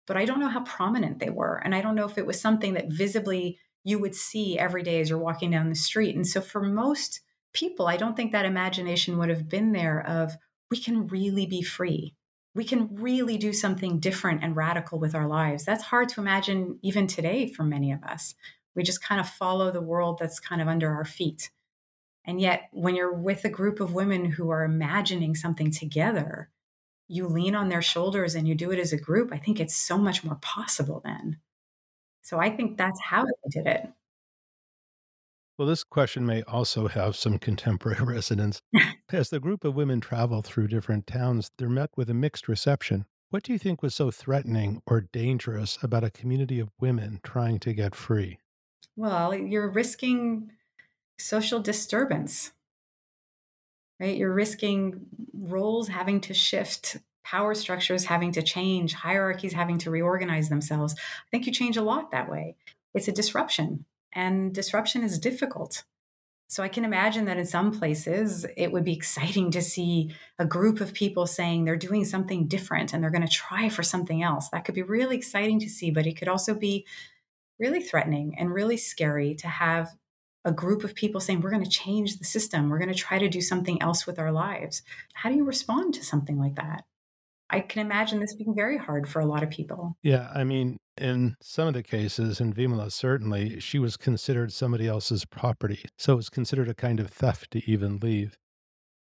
[0.05, 1.55] but I don't know how prominent they were.
[1.63, 4.99] And I don't know if it was something that visibly you would see every day
[4.99, 6.15] as you're walking down the street.
[6.15, 7.21] And so for most
[7.53, 10.35] people, I don't think that imagination would have been there of
[10.69, 12.15] we can really be free
[12.53, 15.63] we can really do something different and radical with our lives.
[15.63, 18.35] That's hard to imagine even today for many of us.
[18.75, 21.49] We just kind of follow the world that's kind of under our feet.
[22.25, 26.49] And yet, when you're with a group of women who are imagining something together,
[27.07, 29.75] you lean on their shoulders and you do it as a group, I think it's
[29.75, 31.37] so much more possible then.
[32.21, 33.89] So I think that's how they did it.
[35.57, 38.61] Well, this question may also have some contemporary resonance.
[39.11, 43.05] As the group of women travel through different towns, they're met with a mixed reception.
[43.29, 47.59] What do you think was so threatening or dangerous about a community of women trying
[47.59, 48.39] to get free?
[48.95, 50.51] Well, you're risking
[51.17, 52.51] social disturbance,
[53.99, 54.17] right?
[54.17, 60.49] You're risking roles having to shift, power structures having to change, hierarchies having to reorganize
[60.49, 60.95] themselves.
[60.97, 62.55] I think you change a lot that way.
[62.93, 65.83] It's a disruption and disruption is difficult.
[66.47, 70.45] So I can imagine that in some places it would be exciting to see a
[70.45, 74.21] group of people saying they're doing something different and they're going to try for something
[74.21, 74.49] else.
[74.49, 76.85] That could be really exciting to see, but it could also be
[77.57, 79.91] really threatening and really scary to have
[80.43, 83.17] a group of people saying we're going to change the system, we're going to try
[83.17, 84.81] to do something else with our lives.
[85.13, 86.83] How do you respond to something like that?
[87.51, 89.97] I can imagine this being very hard for a lot of people.
[90.01, 94.87] Yeah, I mean, in some of the cases, in Vimala, certainly, she was considered somebody
[94.87, 95.83] else's property.
[95.97, 98.37] So it was considered a kind of theft to even leave.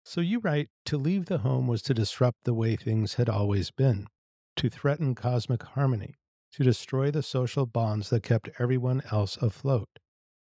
[0.05, 3.71] So you write to leave the home was to disrupt the way things had always
[3.71, 4.09] been,
[4.57, 6.17] to threaten cosmic harmony,
[6.53, 9.89] to destroy the social bonds that kept everyone else afloat.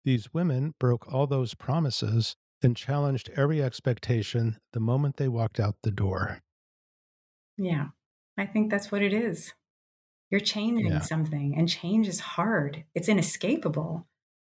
[0.05, 5.75] These women broke all those promises and challenged every expectation the moment they walked out
[5.83, 6.39] the door.
[7.57, 7.87] Yeah,
[8.37, 9.53] I think that's what it is.
[10.29, 11.01] You're changing Yeah.
[11.01, 12.85] something, and change is hard.
[12.95, 14.07] It's inescapable,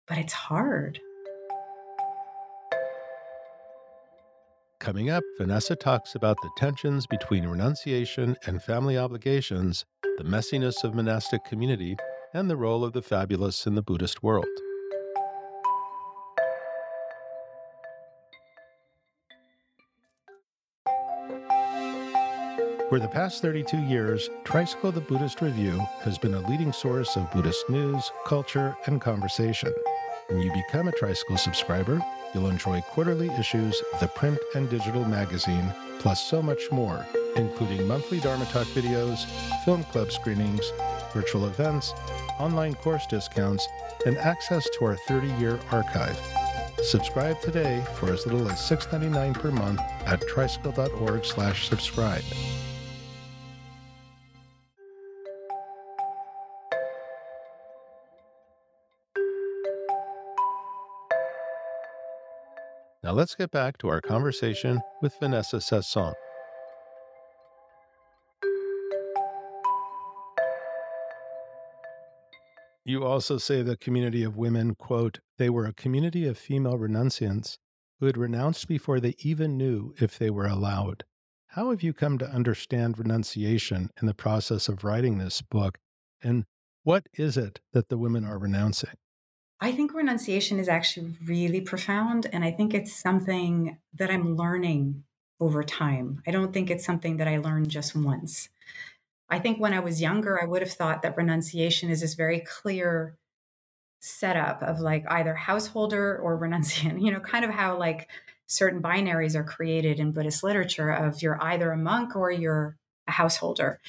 [0.08, 1.00] but it's hard.
[4.80, 9.84] Coming up, Vanessa talks about the tensions between renunciation and family obligations,
[10.18, 11.98] the messiness of monastic community,
[12.34, 14.46] and the role of the fabulous in the Buddhist world.
[22.96, 27.30] For the past 32 years, Tricycle the Buddhist Review has been a leading source of
[27.30, 29.74] Buddhist news, culture, and conversation.
[30.30, 32.02] When you become a Tricycle subscriber,
[32.34, 37.06] you'll enjoy quarterly issues of the print and digital magazine, plus so much more,
[37.36, 39.26] including monthly Dharma Talk videos,
[39.66, 40.72] film club screenings,
[41.14, 41.94] virtual events,
[42.40, 43.68] online course discounts,
[44.06, 46.18] and access to our 30 year archive.
[46.82, 52.24] Subscribe today for as little as $6.99 per month at tricycle.org/slash subscribe.
[63.06, 66.16] Now let's get back to our conversation with Vanessa Sasson.
[72.84, 77.60] You also say the community of women, quote, they were a community of female renunciants
[78.00, 81.04] who had renounced before they even knew if they were allowed.
[81.50, 85.78] How have you come to understand renunciation in the process of writing this book?
[86.24, 86.46] And
[86.82, 88.96] what is it that the women are renouncing?
[89.62, 92.28] I think renunciation is actually really profound.
[92.32, 95.04] And I think it's something that I'm learning
[95.40, 96.22] over time.
[96.28, 98.50] I don't think it's something that I learned just once.
[99.30, 102.42] I think when I was younger, I would have thought that renunciation is this very
[102.42, 103.18] clear
[104.00, 108.10] setup of like either householder or renunciant, you know, kind of how like
[108.48, 113.12] certain binaries are created in Buddhist literature of you're either a monk or you're a
[113.12, 113.80] householder.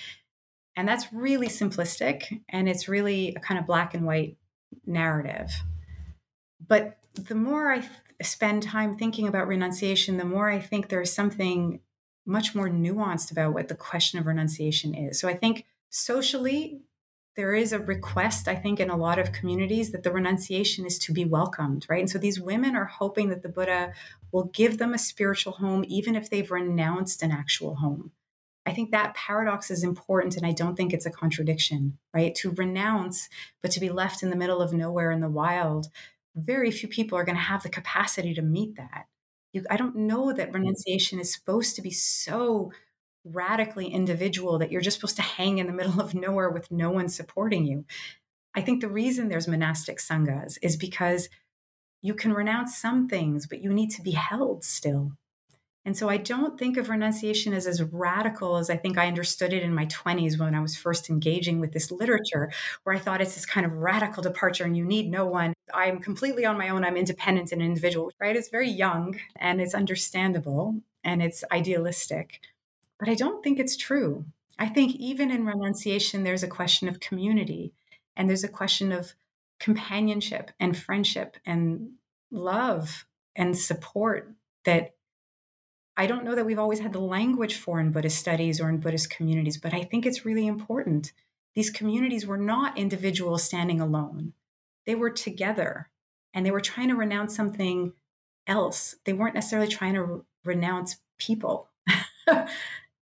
[0.75, 4.37] And that's really simplistic and it's really a kind of black and white
[4.85, 5.51] narrative.
[6.67, 7.91] But the more I th-
[8.23, 11.81] spend time thinking about renunciation, the more I think there's something
[12.25, 15.19] much more nuanced about what the question of renunciation is.
[15.21, 16.81] So I think socially,
[17.37, 20.99] there is a request, I think, in a lot of communities that the renunciation is
[21.01, 22.01] to be welcomed, right?
[22.01, 23.93] And so these women are hoping that the Buddha
[24.33, 28.11] will give them a spiritual home, even if they've renounced an actual home.
[28.67, 32.35] I think that paradox is important, and I don't think it's a contradiction, right?
[32.37, 33.29] To renounce,
[33.63, 35.87] but to be left in the middle of nowhere in the wild,
[36.35, 39.07] very few people are going to have the capacity to meet that.
[39.53, 40.55] You, I don't know that mm.
[40.55, 42.73] renunciation is supposed to be so
[43.25, 46.91] radically individual that you're just supposed to hang in the middle of nowhere with no
[46.91, 47.85] one supporting you.
[48.55, 51.29] I think the reason there's monastic sanghas is because
[52.03, 55.13] you can renounce some things, but you need to be held still.
[55.87, 59.53] And so I don't think of renunciation as as radical as I think I understood
[59.53, 62.51] it in my 20s when I was first engaging with this literature,
[62.83, 65.55] where I thought it's this kind of radical departure and you need no one.
[65.73, 66.85] I'm completely on my own.
[66.85, 68.35] I'm independent and individual, right?
[68.35, 72.41] It's very young and it's understandable and it's idealistic.
[72.99, 74.25] But I don't think it's true.
[74.59, 77.73] I think even in renunciation, there's a question of community
[78.17, 79.15] and there's a question of
[79.61, 81.91] companionship and friendship and
[82.33, 84.96] love and support that
[85.97, 88.79] I don't know that we've always had the language for in Buddhist studies or in
[88.79, 91.13] Buddhist communities, but I think it's really important.
[91.55, 94.35] These communities were not individuals standing alone,
[94.87, 95.89] they were together
[96.35, 97.95] and they were trying to renounce something
[98.47, 98.95] else.
[99.05, 101.71] They weren't necessarily trying to re- renounce people.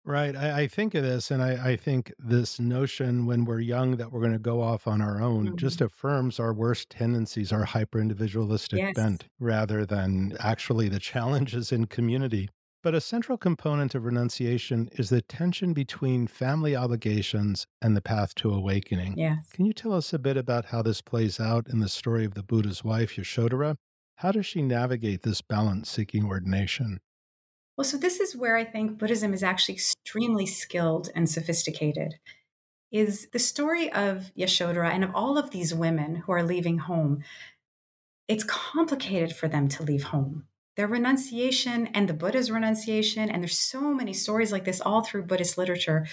[0.05, 0.35] Right.
[0.35, 4.11] I, I, think of this, and I, I, think this notion when we're young that
[4.11, 5.55] we're going to go off on our own mm-hmm.
[5.55, 8.93] just affirms our worst tendencies, our hyper individualistic yes.
[8.93, 12.51] bent, rather than actually the challenges in community.
[12.85, 18.35] But a central component of renunciation is the tension between family obligations and the path
[18.35, 19.17] to awakening.
[19.17, 19.49] Yes.
[19.51, 22.35] Can you tell us a bit about how this plays out in the story of
[22.35, 23.77] the Buddha's wife, Yashodhara?
[24.17, 26.99] How does she navigate this balance seeking ordination?
[27.75, 32.19] Well, so this is where I think Buddhism is actually extremely skilled and sophisticated.
[32.91, 37.23] Is the story of Yashodhara and of all of these women who are leaving home,
[38.27, 40.45] it's complicated for them to leave home.
[40.77, 45.23] Their renunciation and the Buddha's renunciation, and there's so many stories like this all through
[45.23, 46.05] Buddhist literature.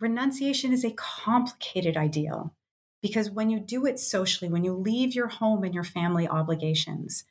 [0.00, 2.54] Renunciation is a complicated ideal
[3.02, 7.24] because when you do it socially, when you leave your home and your family obligations,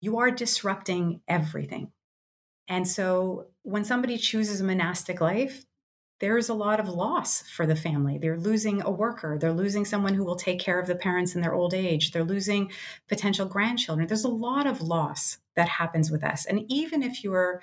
[0.00, 1.92] you are disrupting everything
[2.68, 5.64] and so when somebody chooses a monastic life,
[6.20, 8.16] there's a lot of loss for the family.
[8.16, 11.42] They're losing a worker, they're losing someone who will take care of the parents in
[11.42, 12.70] their old age, they're losing
[13.08, 14.06] potential grandchildren.
[14.06, 16.44] There's a lot of loss that happens with us.
[16.44, 17.62] And even if you're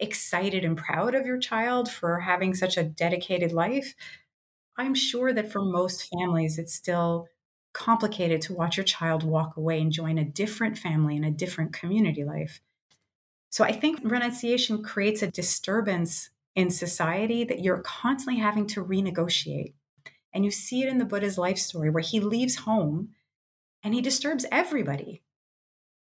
[0.00, 3.94] excited and proud of your child for having such a dedicated life,
[4.76, 7.28] I'm sure that for most families, it's still
[7.72, 11.72] complicated to watch your child walk away and join a different family in a different
[11.72, 12.60] community life.
[13.50, 19.74] So I think renunciation creates a disturbance in society that you're constantly having to renegotiate.
[20.32, 23.10] And you see it in the Buddha's life story where he leaves home
[23.82, 25.22] and he disturbs everybody.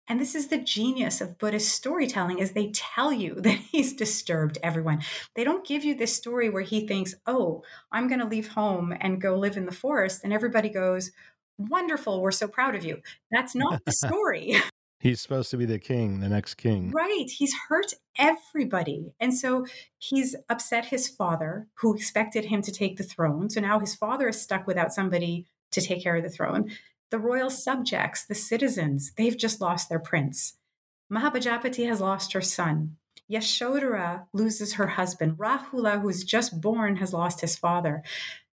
[0.08, 4.58] And this is the genius of Buddhist storytelling is they tell you that he's disturbed
[4.62, 5.02] everyone.
[5.34, 7.62] They don't give you this story where he thinks, "Oh,
[7.92, 11.10] I'm going to leave home and go live in the forest." And everybody goes,
[11.58, 14.56] "Wonderful, we're so proud of you." That's not the story.
[15.04, 16.90] He's supposed to be the king, the next king.
[16.90, 17.26] Right.
[17.28, 19.12] He's hurt everybody.
[19.20, 19.66] And so
[19.98, 23.50] he's upset his father, who expected him to take the throne.
[23.50, 26.70] So now his father is stuck without somebody to take care of the throne.
[27.14, 30.54] The royal subjects, the citizens, they've just lost their prince.
[31.12, 32.96] Mahapajapati has lost her son.
[33.30, 35.38] Yashodhara loses her husband.
[35.38, 38.02] Rahula, who's just born, has lost his father.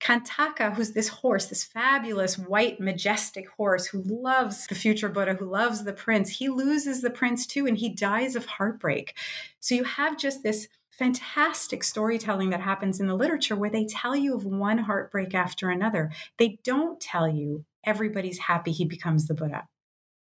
[0.01, 5.47] Kantaka, who's this horse, this fabulous white, majestic horse who loves the future Buddha, who
[5.47, 9.17] loves the prince, he loses the prince too, and he dies of heartbreak.
[9.59, 14.15] So you have just this fantastic storytelling that happens in the literature where they tell
[14.15, 16.13] you of one heartbreak after another.
[16.39, 19.69] They don't tell you everybody's happy he becomes the Buddha.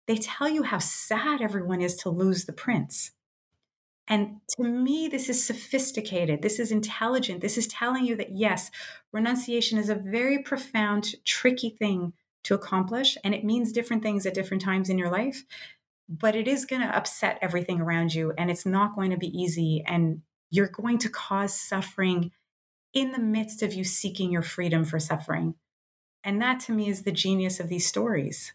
[0.08, 3.12] They tell you how sad everyone is to lose the prince.
[4.08, 6.42] And to me, this is sophisticated.
[6.42, 7.42] This is intelligent.
[7.42, 8.72] This is telling you that yes,
[9.14, 12.14] renunciation is a very profound, tricky thing
[12.46, 13.18] to accomplish.
[13.24, 15.44] And it means different things at different times in your life.
[16.10, 18.34] But it is going to upset everything around you.
[18.36, 19.84] And it's not going to be easy.
[19.86, 22.32] And you're going to cause suffering
[22.94, 25.54] in the midst of you seeking your freedom for suffering.
[26.24, 28.54] And that to me is the genius of these stories.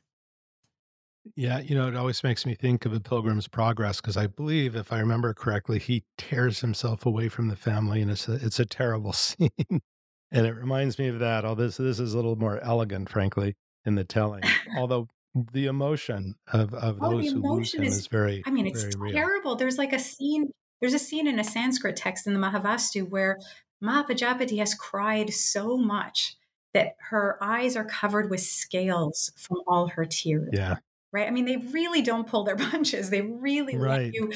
[1.36, 4.76] Yeah, you know, it always makes me think of a Pilgrim's Progress because I believe,
[4.76, 8.60] if I remember correctly, he tears himself away from the family, and it's a, it's
[8.60, 9.50] a terrible scene.
[9.70, 11.46] and it reminds me of that.
[11.46, 14.42] All this this is a little more elegant, frankly, in the telling.
[14.76, 15.08] Although
[15.52, 18.42] the emotion of of oh, those who lose him is, is, very.
[18.46, 19.52] I mean, it's terrible.
[19.52, 19.56] Real.
[19.56, 20.50] There's like a scene.
[20.80, 23.38] There's a scene in a Sanskrit text in the Mahavastu where
[23.82, 26.36] Mahapajapati has cried so much
[26.74, 30.50] that her eyes are covered with scales from all her tears.
[30.52, 30.76] Yeah
[31.14, 31.28] right?
[31.28, 33.08] I mean, they really don't pull their punches.
[33.08, 34.06] They really right.
[34.06, 34.32] let you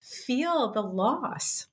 [0.00, 1.66] feel the loss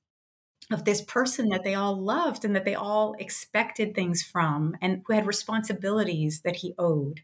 [0.72, 5.02] of this person that they all loved and that they all expected things from and
[5.06, 7.20] who had responsibilities that he owed.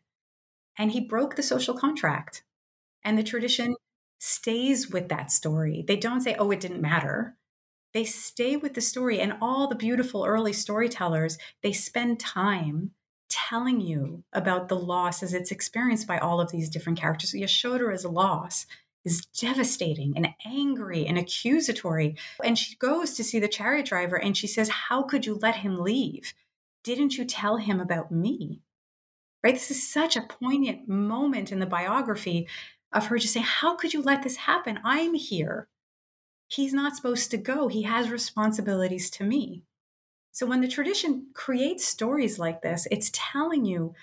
[0.79, 2.45] And he broke the social contract.
[3.03, 3.75] And the tradition
[4.21, 5.85] stays with that story.
[5.89, 7.37] They don't say, oh, it didn't matter.
[7.95, 9.21] They stay with the story.
[9.21, 12.93] And all the beautiful early storytellers, they spend time
[13.29, 17.33] telling you about the loss as it's experienced by all of these different characters.
[17.33, 18.67] Yashodhara's loss
[19.05, 22.17] is devastating and angry and accusatory.
[22.43, 25.57] And she goes to see the chariot driver and she says, How could you let
[25.57, 26.35] him leave?
[26.85, 28.61] Didn't you tell him about me?
[29.43, 29.55] Right?
[29.55, 32.47] This is such a poignant moment in the biography
[32.93, 34.79] of her just saying, How could you let this happen?
[34.85, 35.69] I'm here.
[36.53, 37.69] He's not supposed to go.
[37.69, 39.63] He has responsibilities to me.
[40.33, 43.95] So when the tradition creates stories like this, it's telling you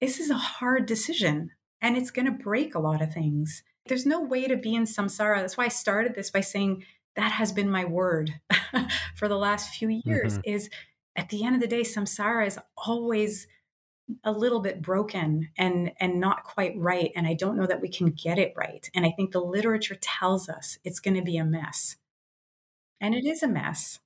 [0.00, 1.50] this is a hard decision
[1.82, 3.62] and it's going to break a lot of things.
[3.86, 5.40] There's no way to be in samsara.
[5.40, 6.84] That's why I started this by saying
[7.14, 8.40] that has been my word
[9.14, 10.50] for the last few years mm-hmm.
[10.50, 10.70] is
[11.14, 13.46] at the end of the day samsara is always
[14.24, 17.88] a little bit broken and and not quite right and i don't know that we
[17.88, 18.90] can get it right.
[18.94, 21.96] And i think the literature tells us it's going to be a mess.
[23.00, 23.98] And it is a mess.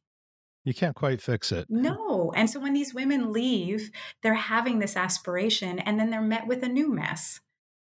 [0.64, 1.66] You can't quite fix it.
[1.68, 2.32] No.
[2.34, 3.90] And so when these women leave
[4.22, 7.40] they're having this aspiration and then they're met with a new mess.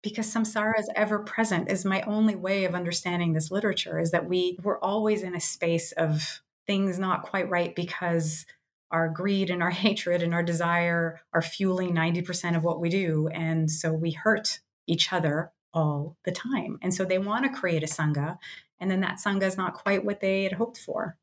[0.03, 4.28] Because samsara is ever present is my only way of understanding this literature is that
[4.28, 8.46] we we're always in a space of things not quite right because
[8.91, 13.28] our greed and our hatred and our desire are fueling 90% of what we do.
[13.32, 16.78] And so we hurt each other all the time.
[16.82, 18.39] And so they want to create a sangha
[18.80, 21.16] and then that sangha is not quite what they had hoped for.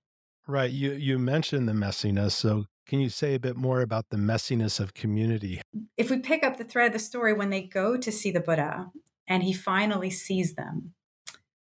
[0.47, 4.17] Right you you mentioned the messiness so can you say a bit more about the
[4.17, 5.61] messiness of community?
[5.97, 8.39] If we pick up the thread of the story, when they go to see the
[8.39, 8.91] Buddha
[9.27, 10.93] and he finally sees them,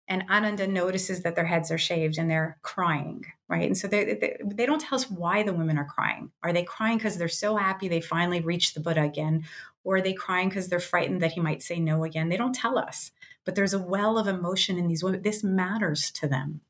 [0.08, 3.66] and Ananda notices that their heads are shaved and they're crying, right?
[3.66, 6.30] And so they, they, they don't tell us why the women are crying.
[6.42, 9.44] Are they crying because they're so happy they finally reached the Buddha again?
[9.84, 12.28] Or are they crying because they're frightened that he might say no again?
[12.28, 13.12] They don't tell us.
[13.44, 15.22] But there's a well of emotion in these women.
[15.22, 16.62] This matters to them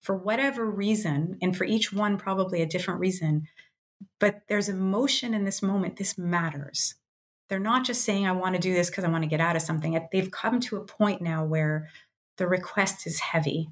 [0.00, 3.48] for whatever reason, and for each one, probably a different reason
[4.18, 5.96] but there's emotion in this moment.
[5.96, 6.94] This matters.
[7.48, 9.56] They're not just saying, I want to do this because I want to get out
[9.56, 9.98] of something.
[10.10, 11.90] They've come to a point now where
[12.36, 13.68] the request is heavy.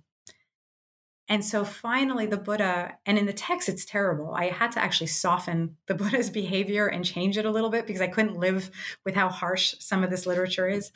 [1.29, 4.35] And so finally, the Buddha, and in the text, it's terrible.
[4.35, 8.03] I had to actually soften the Buddha's behavior and change it a little bit because
[8.03, 8.71] I couldn't live
[9.05, 10.91] with how harsh some of this literature is.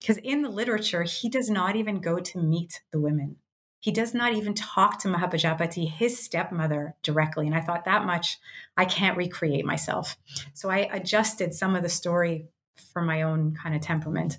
[0.00, 3.36] Because in the literature, he does not even go to meet the women.
[3.80, 7.46] He does not even talk to Mahapajapati, his stepmother, directly.
[7.46, 8.38] And I thought that much
[8.76, 10.16] I can't recreate myself.
[10.54, 12.46] So I adjusted some of the story
[12.92, 14.38] for my own kind of temperament.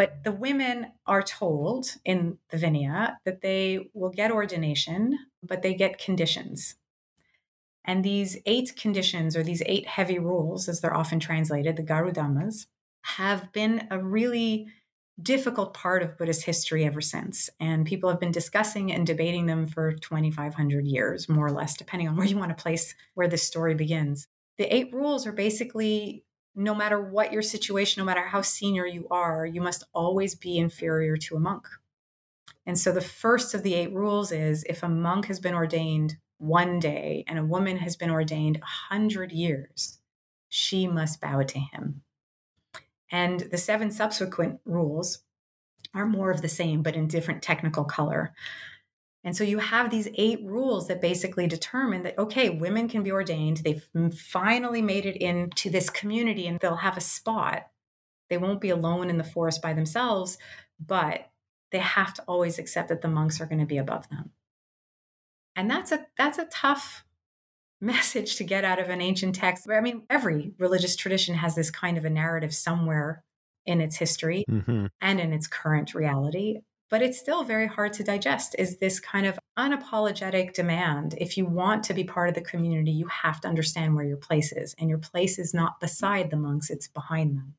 [0.00, 5.74] But the women are told in the Vinaya that they will get ordination, but they
[5.74, 6.76] get conditions.
[7.84, 12.64] And these eight conditions, or these eight heavy rules, as they're often translated, the garudhammas,
[13.02, 14.68] have been a really
[15.20, 17.50] difficult part of Buddhist history ever since.
[17.60, 22.08] And people have been discussing and debating them for 2,500 years, more or less, depending
[22.08, 24.28] on where you want to place where this story begins.
[24.56, 26.24] The eight rules are basically
[26.54, 30.58] no matter what your situation, no matter how senior you are, you must always be
[30.58, 31.66] inferior to a monk.
[32.66, 36.16] And so the first of the eight rules is if a monk has been ordained
[36.38, 39.98] one day and a woman has been ordained a hundred years,
[40.48, 42.02] she must bow to him.
[43.10, 45.20] And the seven subsequent rules
[45.94, 48.32] are more of the same, but in different technical color.
[49.22, 53.12] And so you have these eight rules that basically determine that, okay, women can be
[53.12, 53.58] ordained.
[53.58, 57.66] They've finally made it into this community and they'll have a spot.
[58.30, 60.38] They won't be alone in the forest by themselves,
[60.84, 61.30] but
[61.70, 64.30] they have to always accept that the monks are going to be above them.
[65.54, 67.04] And that's a that's a tough
[67.80, 69.68] message to get out of an ancient text.
[69.70, 73.22] I mean, every religious tradition has this kind of a narrative somewhere
[73.66, 74.86] in its history mm-hmm.
[75.00, 76.60] and in its current reality.
[76.90, 81.14] But it's still very hard to digest is this kind of unapologetic demand.
[81.18, 84.16] If you want to be part of the community, you have to understand where your
[84.16, 84.74] place is.
[84.78, 87.54] And your place is not beside the monks, it's behind them.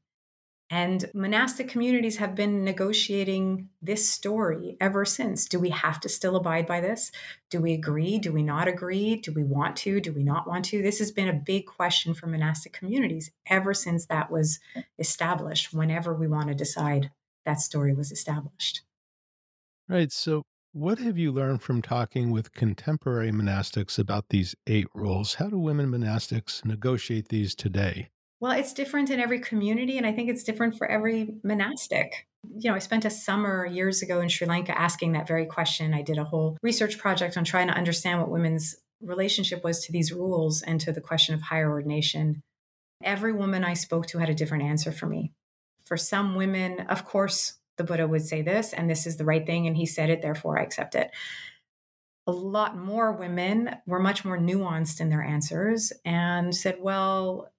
[0.70, 5.46] And monastic communities have been negotiating this story ever since.
[5.46, 7.12] Do we have to still abide by this?
[7.50, 8.20] Do we agree?
[8.20, 9.18] Do we not agree?
[9.18, 10.00] Do we want to?
[10.00, 10.82] Do we not want to?
[10.82, 14.60] This has been a big question for monastic communities ever since that was
[14.98, 17.12] established, whenever we want to decide
[17.46, 18.82] that story was established.
[19.92, 20.10] Right.
[20.10, 25.34] So, what have you learned from talking with contemporary monastics about these eight rules?
[25.34, 28.08] How do women monastics negotiate these today?
[28.40, 32.26] Well, it's different in every community, and I think it's different for every monastic.
[32.58, 35.94] You know, I spent a summer years ago in Sri Lanka asking that very question.
[35.94, 39.92] I did a whole research project on trying to understand what women's relationship was to
[39.92, 42.42] these rules and to the question of higher ordination.
[43.04, 45.34] Every woman I spoke to had a different answer for me.
[45.84, 49.46] For some women, of course, the Buddha would say this, and this is the right
[49.46, 51.10] thing, and he said it, therefore I accept it.
[52.28, 57.52] A lot more women were much more nuanced in their answers and said, well,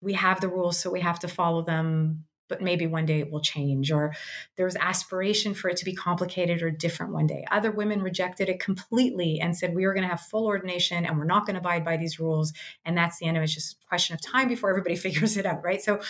[0.00, 3.30] we have the rules, so we have to follow them, but maybe one day it
[3.30, 3.90] will change.
[3.90, 4.12] Or
[4.56, 7.46] there was aspiration for it to be complicated or different one day.
[7.50, 11.16] Other women rejected it completely and said, we are going to have full ordination and
[11.16, 12.52] we're not going to abide by these rules.
[12.84, 13.44] And that's the end of it.
[13.44, 15.80] It's just a question of time before everybody figures it out, right?
[15.80, 16.00] So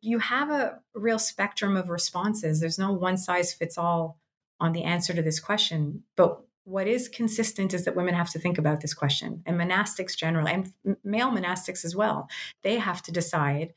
[0.00, 2.60] you have a real spectrum of responses.
[2.60, 4.20] There's no one size fits all
[4.60, 6.04] on the answer to this question.
[6.14, 10.16] But what is consistent is that women have to think about this question and monastics
[10.16, 12.28] generally and male monastics as well
[12.62, 13.72] they have to decide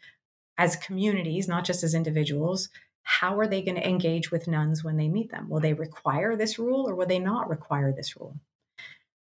[0.59, 2.69] as communities not just as individuals
[3.09, 5.49] how are they going to engage with nuns when they meet them?
[5.49, 8.39] Will they require this rule or will they not require this rule?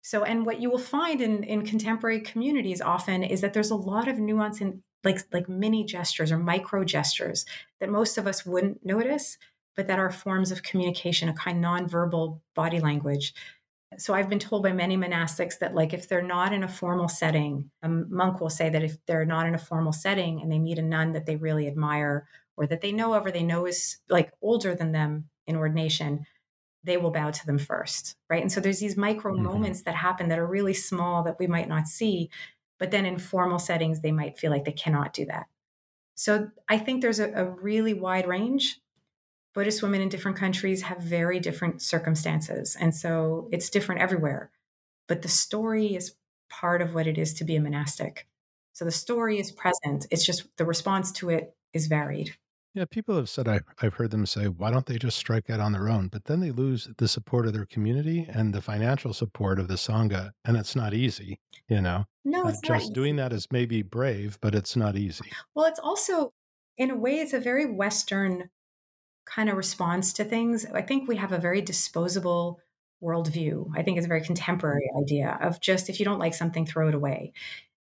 [0.01, 3.75] So, and what you will find in, in contemporary communities often is that there's a
[3.75, 7.45] lot of nuance in like, like mini gestures or micro gestures
[7.80, 9.38] that most of us wouldn't notice,
[9.77, 13.34] but that are forms of communication, a kind of nonverbal body language.
[13.98, 17.08] So I've been told by many monastics that like if they're not in a formal
[17.08, 20.60] setting, a monk will say that if they're not in a formal setting and they
[20.60, 23.66] meet a nun that they really admire or that they know of or they know
[23.66, 26.26] is like older than them in ordination,
[26.84, 28.42] they will bow to them first, right?
[28.42, 29.44] And so there's these micro mm-hmm.
[29.44, 32.30] moments that happen that are really small that we might not see,
[32.78, 35.48] but then in formal settings they might feel like they cannot do that.
[36.16, 38.80] So I think there's a, a really wide range.
[39.54, 44.52] Buddhist women in different countries have very different circumstances, and so it's different everywhere.
[45.08, 46.16] But the story is
[46.50, 48.28] part of what it is to be a monastic.
[48.74, 50.06] So the story is present.
[50.12, 52.36] It's just the response to it is varied.
[52.76, 55.60] Yeah, people have said, I, I've heard them say, why don't they just strike out
[55.60, 56.08] on their own?
[56.08, 59.74] But then they lose the support of their community and the financial support of the
[59.74, 60.32] Sangha.
[60.45, 62.06] And it's not easy, you know?
[62.24, 65.32] No, uh, it's uh, Just doing that is maybe brave, but it's not easy.
[65.56, 66.32] Well, it's also,
[66.78, 68.52] in a way, it's a very Western
[69.30, 70.65] kind of response to things.
[70.65, 72.59] I think we have a very disposable
[73.01, 73.71] worldview.
[73.75, 75.01] I think it's a very contemporary mm.
[75.01, 77.34] idea of just if you don't like something, throw it away.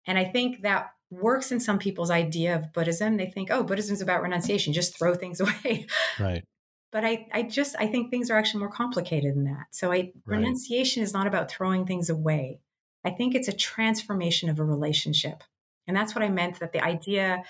[0.05, 3.17] And I think that works in some people's idea of Buddhism.
[3.17, 5.87] They think, oh, Buddhism is about renunciation, just throw things away.
[6.19, 6.43] Right.
[6.91, 9.67] But I, I just I think things are actually more complicated than that.
[9.71, 10.13] So I right.
[10.25, 12.61] renunciation is not about throwing things away.
[13.05, 15.43] I think it's a transformation of a relationship.
[15.87, 17.43] And that's what I meant that the idea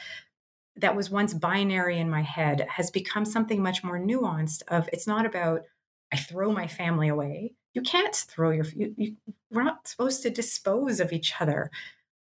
[0.80, 5.08] that was once binary in my head has become something much more nuanced of it's
[5.08, 5.64] not about
[6.12, 7.54] I throw my family away.
[7.74, 9.16] You can't throw your you, you,
[9.52, 11.70] we're not supposed to dispose of each other.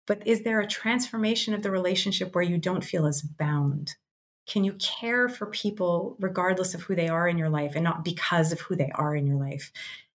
[0.05, 3.95] But is there a transformation of the relationship where you don't feel as bound?
[4.47, 8.05] Can you care for people regardless of who they are in your life and not
[8.05, 9.71] because of who they are in your life?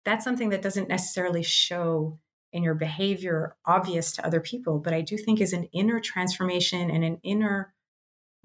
[0.04, 2.18] That's something that doesn't necessarily show
[2.52, 6.90] in your behavior obvious to other people, but I do think is an inner transformation
[6.90, 7.74] and an inner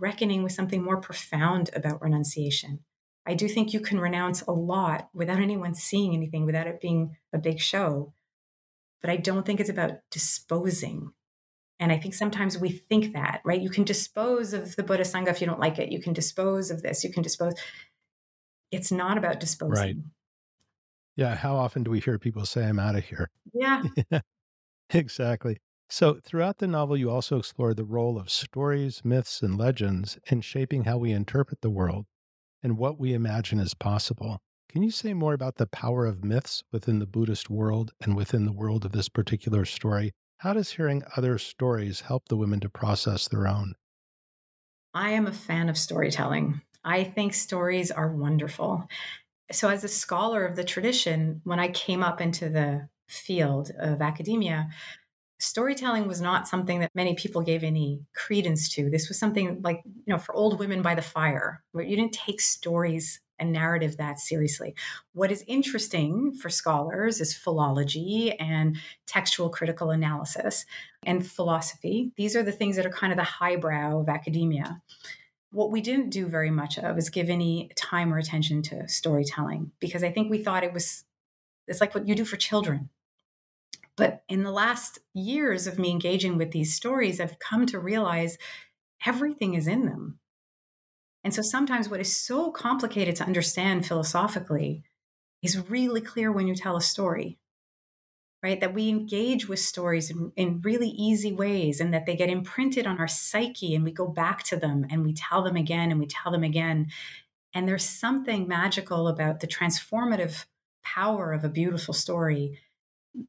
[0.04, 2.82] reckoning with something more profound about renunciation.
[3.26, 7.16] I do think you can renounce a lot without anyone seeing anything, without it being
[7.34, 8.14] a big show.
[9.02, 11.14] But I don't think it's about disposing
[11.80, 13.62] and I think sometimes we think that, right?
[13.62, 15.92] You can dispose of the Buddha Sangha if you don't like it.
[15.92, 17.04] You can dispose of this.
[17.04, 17.56] You can dispose.
[18.72, 19.84] It's not about disposing.
[19.84, 19.96] Right.
[21.18, 21.36] Yeah.
[21.36, 23.30] How often do we hear people say, I'm out of here?
[23.54, 23.84] Yeah.
[24.92, 25.60] exactly.
[25.90, 30.42] So, throughout the novel, you also explore the role of stories, myths, and legends in
[30.42, 32.06] shaping how we interpret the world
[32.64, 34.42] and what we imagine is possible.
[34.70, 38.46] Can you say more about the power of myths within the Buddhist world and within
[38.46, 42.70] the world of this particular story how does hearing other stories help the women to
[42.70, 43.76] process their own?
[44.94, 46.62] I am a fan of storytelling.
[46.84, 48.88] I think stories are wonderful.
[49.52, 54.02] So, as a scholar of the tradition, when I came up into the field of
[54.02, 54.70] academia,
[55.44, 58.90] storytelling was not something that many people gave any credence to.
[58.90, 62.14] This was something like, you know, for old women by the fire, where you didn't
[62.14, 64.74] take stories and narrative that seriously.
[65.14, 70.66] What is interesting for scholars is philology and textual critical analysis
[71.06, 72.12] and philosophy.
[72.16, 74.82] These are the things that are kind of the highbrow of academia.
[75.52, 79.72] What we didn't do very much of is give any time or attention to storytelling
[79.80, 81.04] because I think we thought it was
[81.68, 82.90] it's like what you do for children.
[83.96, 88.38] But in the last years of me engaging with these stories, I've come to realize
[89.06, 90.20] everything is in them.
[91.24, 94.84] And so sometimes what is so complicated to understand philosophically
[95.42, 97.38] is really clear when you tell a story,
[98.42, 98.60] right?
[98.60, 102.88] That we engage with stories in, in, really easy ways and that they get imprinted
[102.88, 106.00] on our psyche and we go back to them and we tell them again and
[106.00, 106.88] we tell them again.
[107.54, 110.46] And there's something magical about the transformative
[110.84, 112.60] power of a beautiful story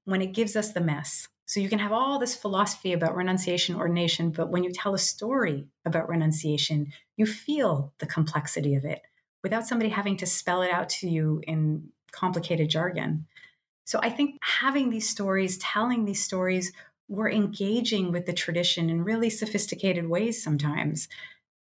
[0.05, 3.77] when it gives us the mess so you can have all this philosophy about renunciation,
[3.77, 9.03] ordination, but when you tell a story about renunciation, you feel the complexity of it
[9.43, 13.27] without somebody having to spell it out to you in complicated jargon.
[13.85, 16.73] So I think having these stories, telling these stories,
[17.09, 21.09] we're engaging with the tradition in really sophisticated ways sometimes,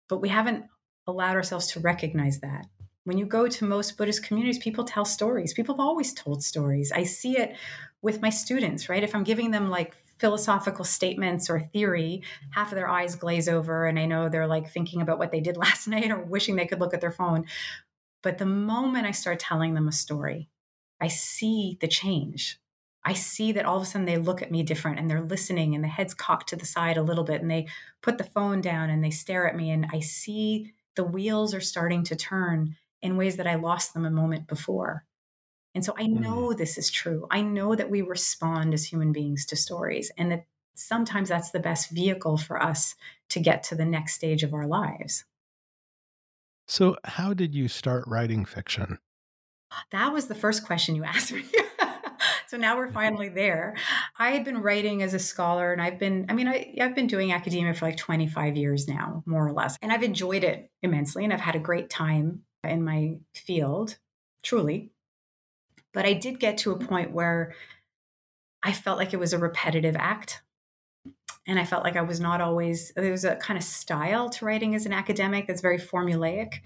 [0.08, 0.64] but we haven't
[1.06, 2.66] allowed ourselves to recognize that.
[3.08, 5.54] When you go to most Buddhist communities, people tell stories.
[5.54, 6.92] People have always told stories.
[6.92, 7.56] I see it
[8.02, 9.02] with my students, right?
[9.02, 13.86] If I'm giving them like philosophical statements or theory, half of their eyes glaze over
[13.86, 16.66] and I know they're like thinking about what they did last night or wishing they
[16.66, 17.46] could look at their phone.
[18.22, 20.50] But the moment I start telling them a story,
[21.00, 22.60] I see the change.
[23.06, 25.74] I see that all of a sudden they look at me different and they're listening
[25.74, 27.68] and the head's cocked to the side a little bit and they
[28.02, 31.60] put the phone down and they stare at me and I see the wheels are
[31.62, 35.04] starting to turn in ways that I lost them a moment before.
[35.74, 36.20] And so I hmm.
[36.20, 36.56] know mm.
[36.56, 37.26] this is true.
[37.30, 41.60] I know that we respond as human beings to stories and that sometimes that's the
[41.60, 42.94] best vehicle for us
[43.30, 45.24] to get to the next stage of our lives.
[46.66, 48.98] So, how did you start writing fiction?
[49.90, 51.44] That was the first question you asked me.
[52.46, 53.76] so now we're finally there.
[54.18, 57.06] I had been writing as a scholar and I've been, I mean, I, I've been
[57.06, 59.76] doing academia for like 25 years now, more or less.
[59.80, 63.98] And I've enjoyed it immensely and I've had a great time in my field,
[64.42, 64.90] truly.
[65.92, 66.88] But I did get to a mm-hmm.
[66.88, 67.54] point where
[68.62, 70.42] I felt like it was a repetitive act.
[71.46, 74.44] And I felt like I was not always, there was a kind of style to
[74.44, 76.60] writing as an academic that's very formulaic.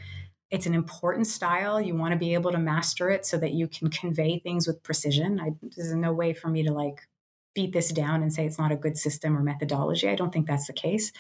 [0.51, 1.80] It's an important style.
[1.80, 4.82] You want to be able to master it so that you can convey things with
[4.82, 5.40] precision.
[5.40, 7.07] I, there's no way for me to like
[7.55, 10.09] beat this down and say it's not a good system or methodology.
[10.09, 11.12] I don't think that's the case.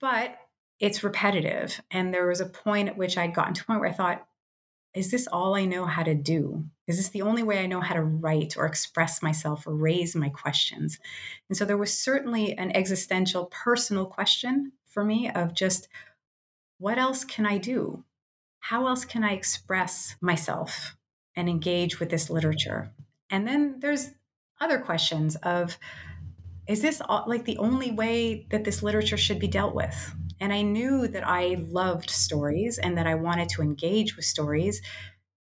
[0.00, 0.36] But
[0.80, 1.80] it's repetitive.
[1.90, 4.26] And there was a point at which I'd gotten to a point where I thought,
[4.94, 6.64] is this all I know how to do?
[6.86, 10.16] Is this the only way I know how to write or express myself or raise
[10.16, 10.98] my questions?
[11.48, 15.88] And so there was certainly an existential personal question for me of just
[16.78, 18.04] what else can I do?
[18.60, 20.96] how else can I express myself
[21.34, 22.92] and engage with this literature?
[23.30, 24.10] And then there's
[24.60, 25.78] other questions of
[26.66, 30.14] is this all, like the only way that this literature should be dealt with?
[30.40, 34.80] And I knew that I loved stories and that I wanted to engage with stories.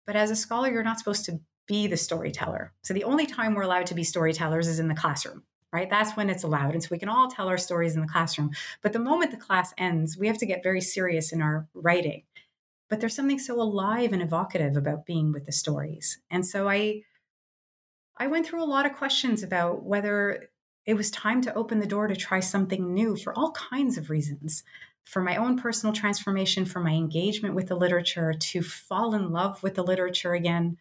[0.05, 2.73] But as a scholar, you're not supposed to be the storyteller.
[2.83, 5.89] So the only time we're allowed to be storytellers is in the classroom, right?
[5.89, 6.73] That's when it's allowed.
[6.73, 8.51] And so we can all tell our stories in the classroom.
[8.83, 12.23] But the moment the class ends, we have to get very serious in our writing
[12.89, 16.19] but there's something so alive and evocative about being with the stories.
[16.29, 17.03] And so I
[18.17, 20.49] I went through a lot of questions about whether
[20.85, 24.09] it was time to open the door to try something new for all kinds of
[24.09, 24.63] reasons.
[25.03, 29.61] For my own personal transformation, for my engagement with the literature, to fall in love
[29.61, 30.77] with the literature again.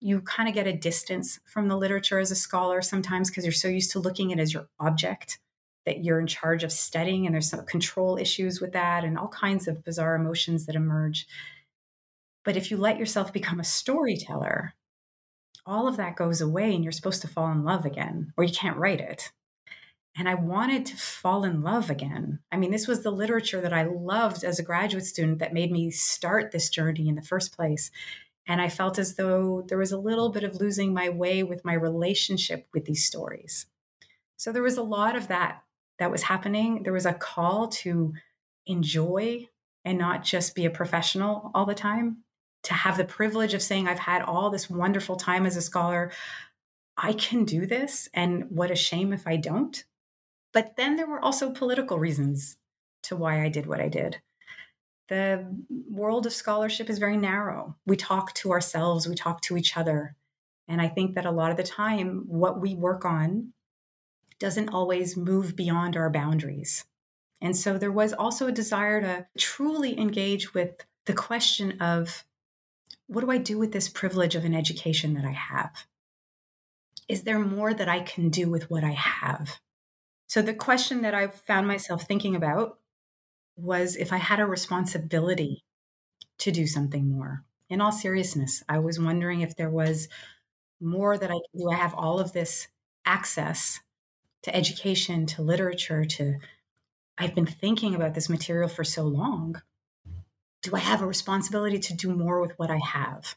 [0.00, 3.52] You kind of get a distance from the literature as a scholar sometimes because you're
[3.52, 5.38] so used to looking at it as your object
[5.86, 9.28] that you're in charge of studying, and there's some control issues with that, and all
[9.28, 11.26] kinds of bizarre emotions that emerge.
[12.44, 14.74] But if you let yourself become a storyteller,
[15.66, 18.52] all of that goes away and you're supposed to fall in love again, or you
[18.52, 19.32] can't write it.
[20.16, 22.38] And I wanted to fall in love again.
[22.52, 25.72] I mean, this was the literature that I loved as a graduate student that made
[25.72, 27.90] me start this journey in the first place.
[28.46, 31.64] And I felt as though there was a little bit of losing my way with
[31.64, 33.66] my relationship with these stories.
[34.36, 35.62] So there was a lot of that
[35.98, 36.82] that was happening.
[36.82, 38.12] There was a call to
[38.66, 39.48] enjoy
[39.84, 42.18] and not just be a professional all the time
[42.64, 46.12] to have the privilege of saying, I've had all this wonderful time as a scholar.
[46.96, 48.08] I can do this.
[48.14, 49.84] And what a shame if I don't.
[50.54, 52.56] But then there were also political reasons
[53.02, 54.22] to why I did what I did.
[55.08, 55.46] The
[55.90, 57.76] world of scholarship is very narrow.
[57.84, 60.16] We talk to ourselves, we talk to each other.
[60.66, 63.52] And I think that a lot of the time, what we work on
[64.38, 66.86] doesn't always move beyond our boundaries.
[67.42, 72.24] And so there was also a desire to truly engage with the question of
[73.06, 75.86] what do I do with this privilege of an education that I have?
[77.08, 79.58] Is there more that I can do with what I have?
[80.34, 82.80] So, the question that I found myself thinking about
[83.54, 85.62] was if I had a responsibility
[86.38, 87.44] to do something more.
[87.70, 90.08] In all seriousness, I was wondering if there was
[90.80, 91.70] more that I could do.
[91.70, 92.66] I have all of this
[93.06, 93.78] access
[94.42, 96.38] to education, to literature, to
[97.16, 99.62] I've been thinking about this material for so long
[100.62, 103.36] do I have a responsibility to do more with what I have?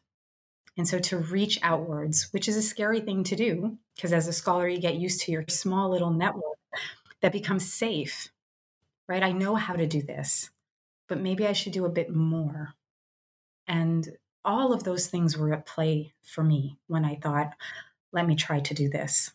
[0.75, 4.33] And so to reach outwards, which is a scary thing to do, because as a
[4.33, 6.57] scholar, you get used to your small little network
[7.22, 8.30] that becomes safe,
[9.07, 9.24] right?
[9.24, 10.49] I know how to do this,
[11.07, 12.74] but maybe I should do a bit more.
[13.68, 17.53] And all of those things were at play for me when I thought,
[18.13, 19.32] let me try to do this.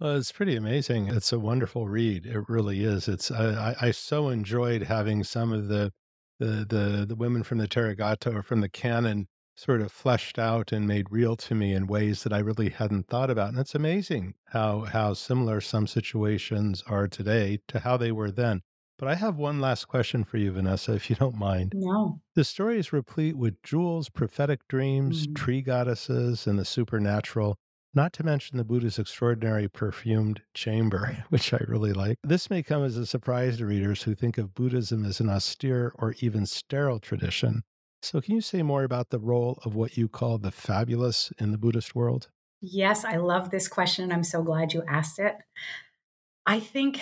[0.00, 1.08] Well, it's pretty amazing.
[1.08, 2.24] It's a wonderful read.
[2.24, 3.06] It really is.
[3.06, 5.92] It's I, I so enjoyed having some of the
[6.38, 9.28] the the the women from the Therigatha or from the canon
[9.60, 13.08] sort of fleshed out and made real to me in ways that I really hadn't
[13.08, 13.50] thought about.
[13.50, 18.62] And it's amazing how how similar some situations are today to how they were then.
[18.98, 21.72] But I have one last question for you, Vanessa, if you don't mind.
[21.74, 22.20] No.
[22.34, 25.36] The story is replete with jewels, prophetic dreams, mm.
[25.36, 27.56] tree goddesses, and the supernatural
[27.92, 32.18] not to mention the Buddha's extraordinary perfumed chamber, which I really like.
[32.22, 35.92] This may come as a surprise to readers who think of Buddhism as an austere
[35.96, 37.62] or even sterile tradition.
[38.02, 41.52] So, can you say more about the role of what you call the fabulous in
[41.52, 42.28] the Buddhist world?
[42.60, 44.12] Yes, I love this question.
[44.12, 45.36] I'm so glad you asked it.
[46.46, 47.00] I think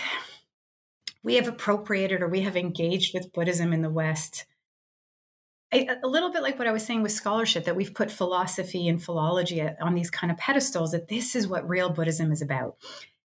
[1.22, 4.46] we have appropriated or we have engaged with Buddhism in the West
[5.70, 9.02] a little bit like what I was saying with scholarship, that we've put philosophy and
[9.02, 12.76] philology on these kind of pedestals, that this is what real Buddhism is about.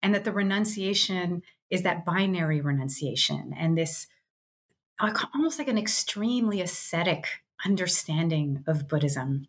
[0.02, 4.06] And that the renunciation is that binary renunciation and this
[5.00, 7.26] uh, almost like an extremely ascetic
[7.64, 9.46] understanding of Buddhism.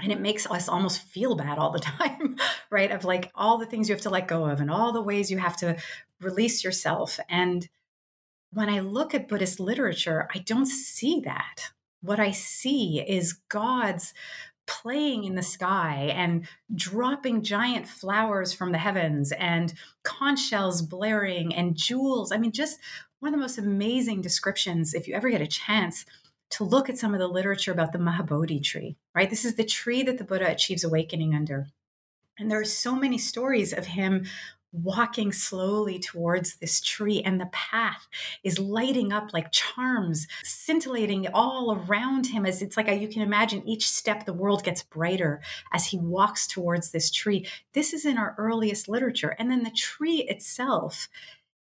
[0.00, 2.36] And it makes us almost feel bad all the time,
[2.70, 2.90] right?
[2.90, 5.30] Of like all the things you have to let go of and all the ways
[5.30, 5.76] you have to
[6.20, 7.18] release yourself.
[7.28, 7.68] And
[8.52, 11.70] when I look at Buddhist literature, I don't see that.
[12.00, 14.14] What I see is God's
[14.66, 19.72] playing in the sky and dropping giant flowers from the heavens and
[20.04, 22.30] conch shells blaring and jewels.
[22.30, 22.78] I mean, just
[23.20, 26.04] one of the most amazing descriptions, if you ever get a chance
[26.50, 29.28] to look at some of the literature about the Mahabodhi tree, right?
[29.28, 31.66] This is the tree that the Buddha achieves awakening under.
[32.38, 34.24] And there are so many stories of him
[34.70, 38.06] walking slowly towards this tree, and the path
[38.44, 42.44] is lighting up like charms, scintillating all around him.
[42.44, 45.40] As it's like a, you can imagine each step the world gets brighter
[45.72, 47.46] as he walks towards this tree.
[47.72, 49.34] This is in our earliest literature.
[49.38, 51.08] And then the tree itself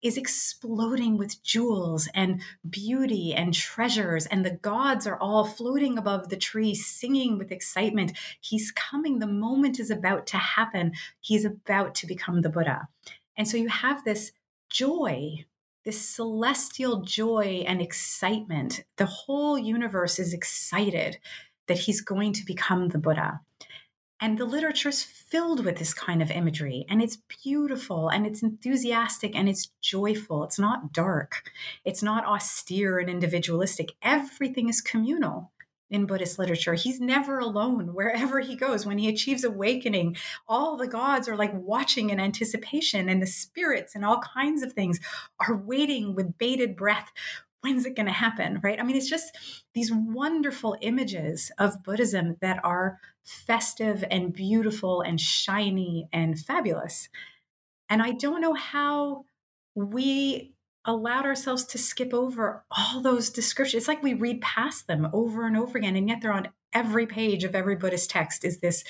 [0.05, 2.39] is exploding with jewels and
[2.69, 8.15] beauty and treasures, and the gods are all floating above the tree, singing with excitement.
[8.39, 9.17] He's coming.
[9.17, 10.91] The moment is about to happen.
[11.21, 12.87] He's about to become the Buddha.
[13.35, 14.31] And so you have this
[14.69, 15.45] joy,
[15.85, 18.83] this celestial joy and excitement.
[18.97, 21.17] The whole universe is excited
[21.67, 23.39] that he's going to become the Buddha.
[24.21, 28.41] And the literature is filled with this kind of imagery, and it's beautiful and it's
[28.41, 30.45] enthusiastic and it's joyful.
[30.45, 31.51] It's not dark,
[31.83, 33.93] it's not austere and individualistic.
[34.01, 35.51] Everything is communal
[35.89, 36.73] in Buddhist literature.
[36.73, 38.85] He's never alone wherever he goes.
[38.85, 40.15] When he achieves awakening,
[40.47, 44.73] all the gods are like watching in anticipation, and the spirits and all kinds of
[44.73, 44.99] things
[45.45, 47.11] are waiting with bated breath
[47.61, 48.59] when's it going to happen?
[48.63, 48.79] Right?
[48.79, 49.35] I mean, it's just
[49.73, 57.09] these wonderful images of Buddhism that are festive and beautiful and shiny and fabulous.
[57.89, 59.25] And I don't know how
[59.75, 60.53] we
[60.85, 63.81] allowed ourselves to skip over all those descriptions.
[63.81, 67.07] It's like we read past them over and over again, and yet they're on every
[67.07, 68.83] page of every Buddhist text is this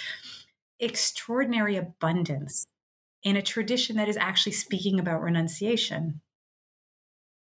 [0.80, 2.68] extraordinary abundance
[3.24, 6.22] in a tradition that is actually speaking about renunciation.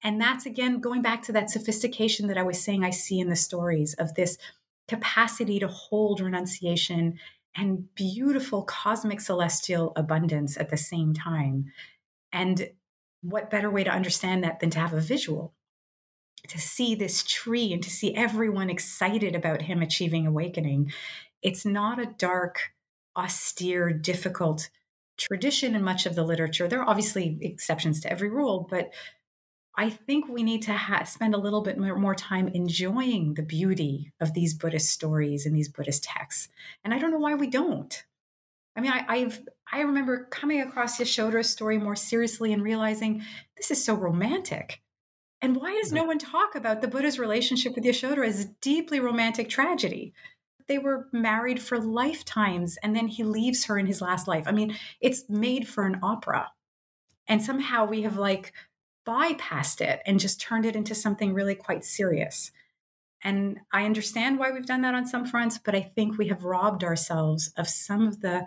[0.03, 3.31] And that's again going back to that sophistication that I was saying I see in
[3.31, 4.39] the stories of this
[4.89, 7.19] capacity to hold renunciation
[7.57, 11.67] and beautiful cosmic celestial abundance at the same time.
[12.33, 12.71] And
[13.23, 15.55] what better way to understand that than to have a visual?
[16.49, 20.93] To see this tree and to see everyone excited about him achieving awakening.
[21.43, 22.59] It's not a dark,
[23.17, 24.69] austere, difficult
[25.17, 26.69] tradition in much of the literature.
[26.69, 28.91] There are obviously exceptions to every rule, but
[29.77, 33.43] I think we need to ha- spend a little bit more, more, time enjoying the
[33.43, 36.49] beauty of these Buddhist stories and these Buddhist texts.
[36.85, 38.05] And I don't know why we don't.
[38.77, 39.41] I mean, I, have
[39.73, 43.23] I remember coming across Yashodra's story more seriously and realizing
[43.57, 44.81] this is so romantic.
[45.43, 48.99] And why does no one talk about the Buddha's relationship with Yashoda as a deeply
[48.99, 50.15] romantic tragedy?
[50.67, 54.45] They were married for lifetimes, and then he leaves her in his last life.
[54.47, 56.51] I mean, it's made for an opera.
[57.29, 58.53] And somehow we have like
[59.07, 62.51] bypassed it and just turned it into something really quite serious.
[63.23, 66.45] And I understand why we've done that on some fronts, but I think we have
[66.45, 68.47] robbed ourselves of some of the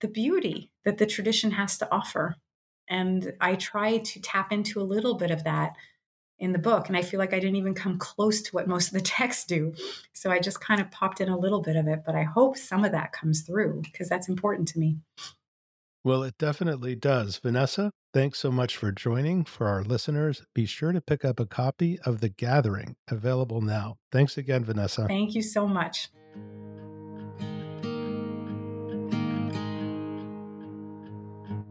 [0.00, 2.34] the beauty that the tradition has to offer.
[2.88, 5.76] And I try to tap into a little bit of that
[6.38, 6.88] in the book.
[6.88, 9.44] And I feel like I didn't even come close to what most of the texts
[9.44, 9.74] do.
[10.14, 12.56] So I just kind of popped in a little bit of it, but I hope
[12.56, 14.96] some of that comes through because that's important to me.
[16.02, 17.36] Well, it definitely does.
[17.36, 19.44] Vanessa, thanks so much for joining.
[19.44, 23.96] For our listeners, be sure to pick up a copy of The Gathering, available now.
[24.10, 25.06] Thanks again, Vanessa.
[25.06, 26.08] Thank you so much.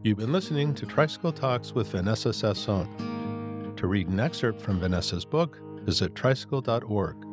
[0.04, 3.76] You've been listening to Tricycle Talks with Vanessa Sasson.
[3.76, 7.29] To read an excerpt from Vanessa's book, visit tricycle.org.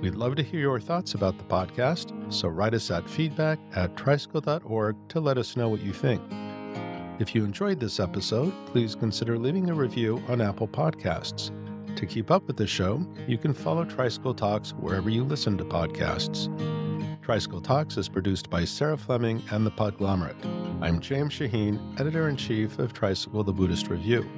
[0.00, 3.96] We'd love to hear your thoughts about the podcast, so write us at feedback at
[3.96, 6.22] tricycle.org to let us know what you think.
[7.20, 11.52] If you enjoyed this episode, please consider leaving a review on Apple Podcasts.
[11.96, 15.64] To keep up with the show, you can follow Tricycle Talks wherever you listen to
[15.64, 16.48] podcasts.
[17.22, 20.36] Tricycle Talks is produced by Sarah Fleming and the Podglomerate.
[20.82, 24.28] I'm James Shaheen, editor in chief of Tricycle the Buddhist Review.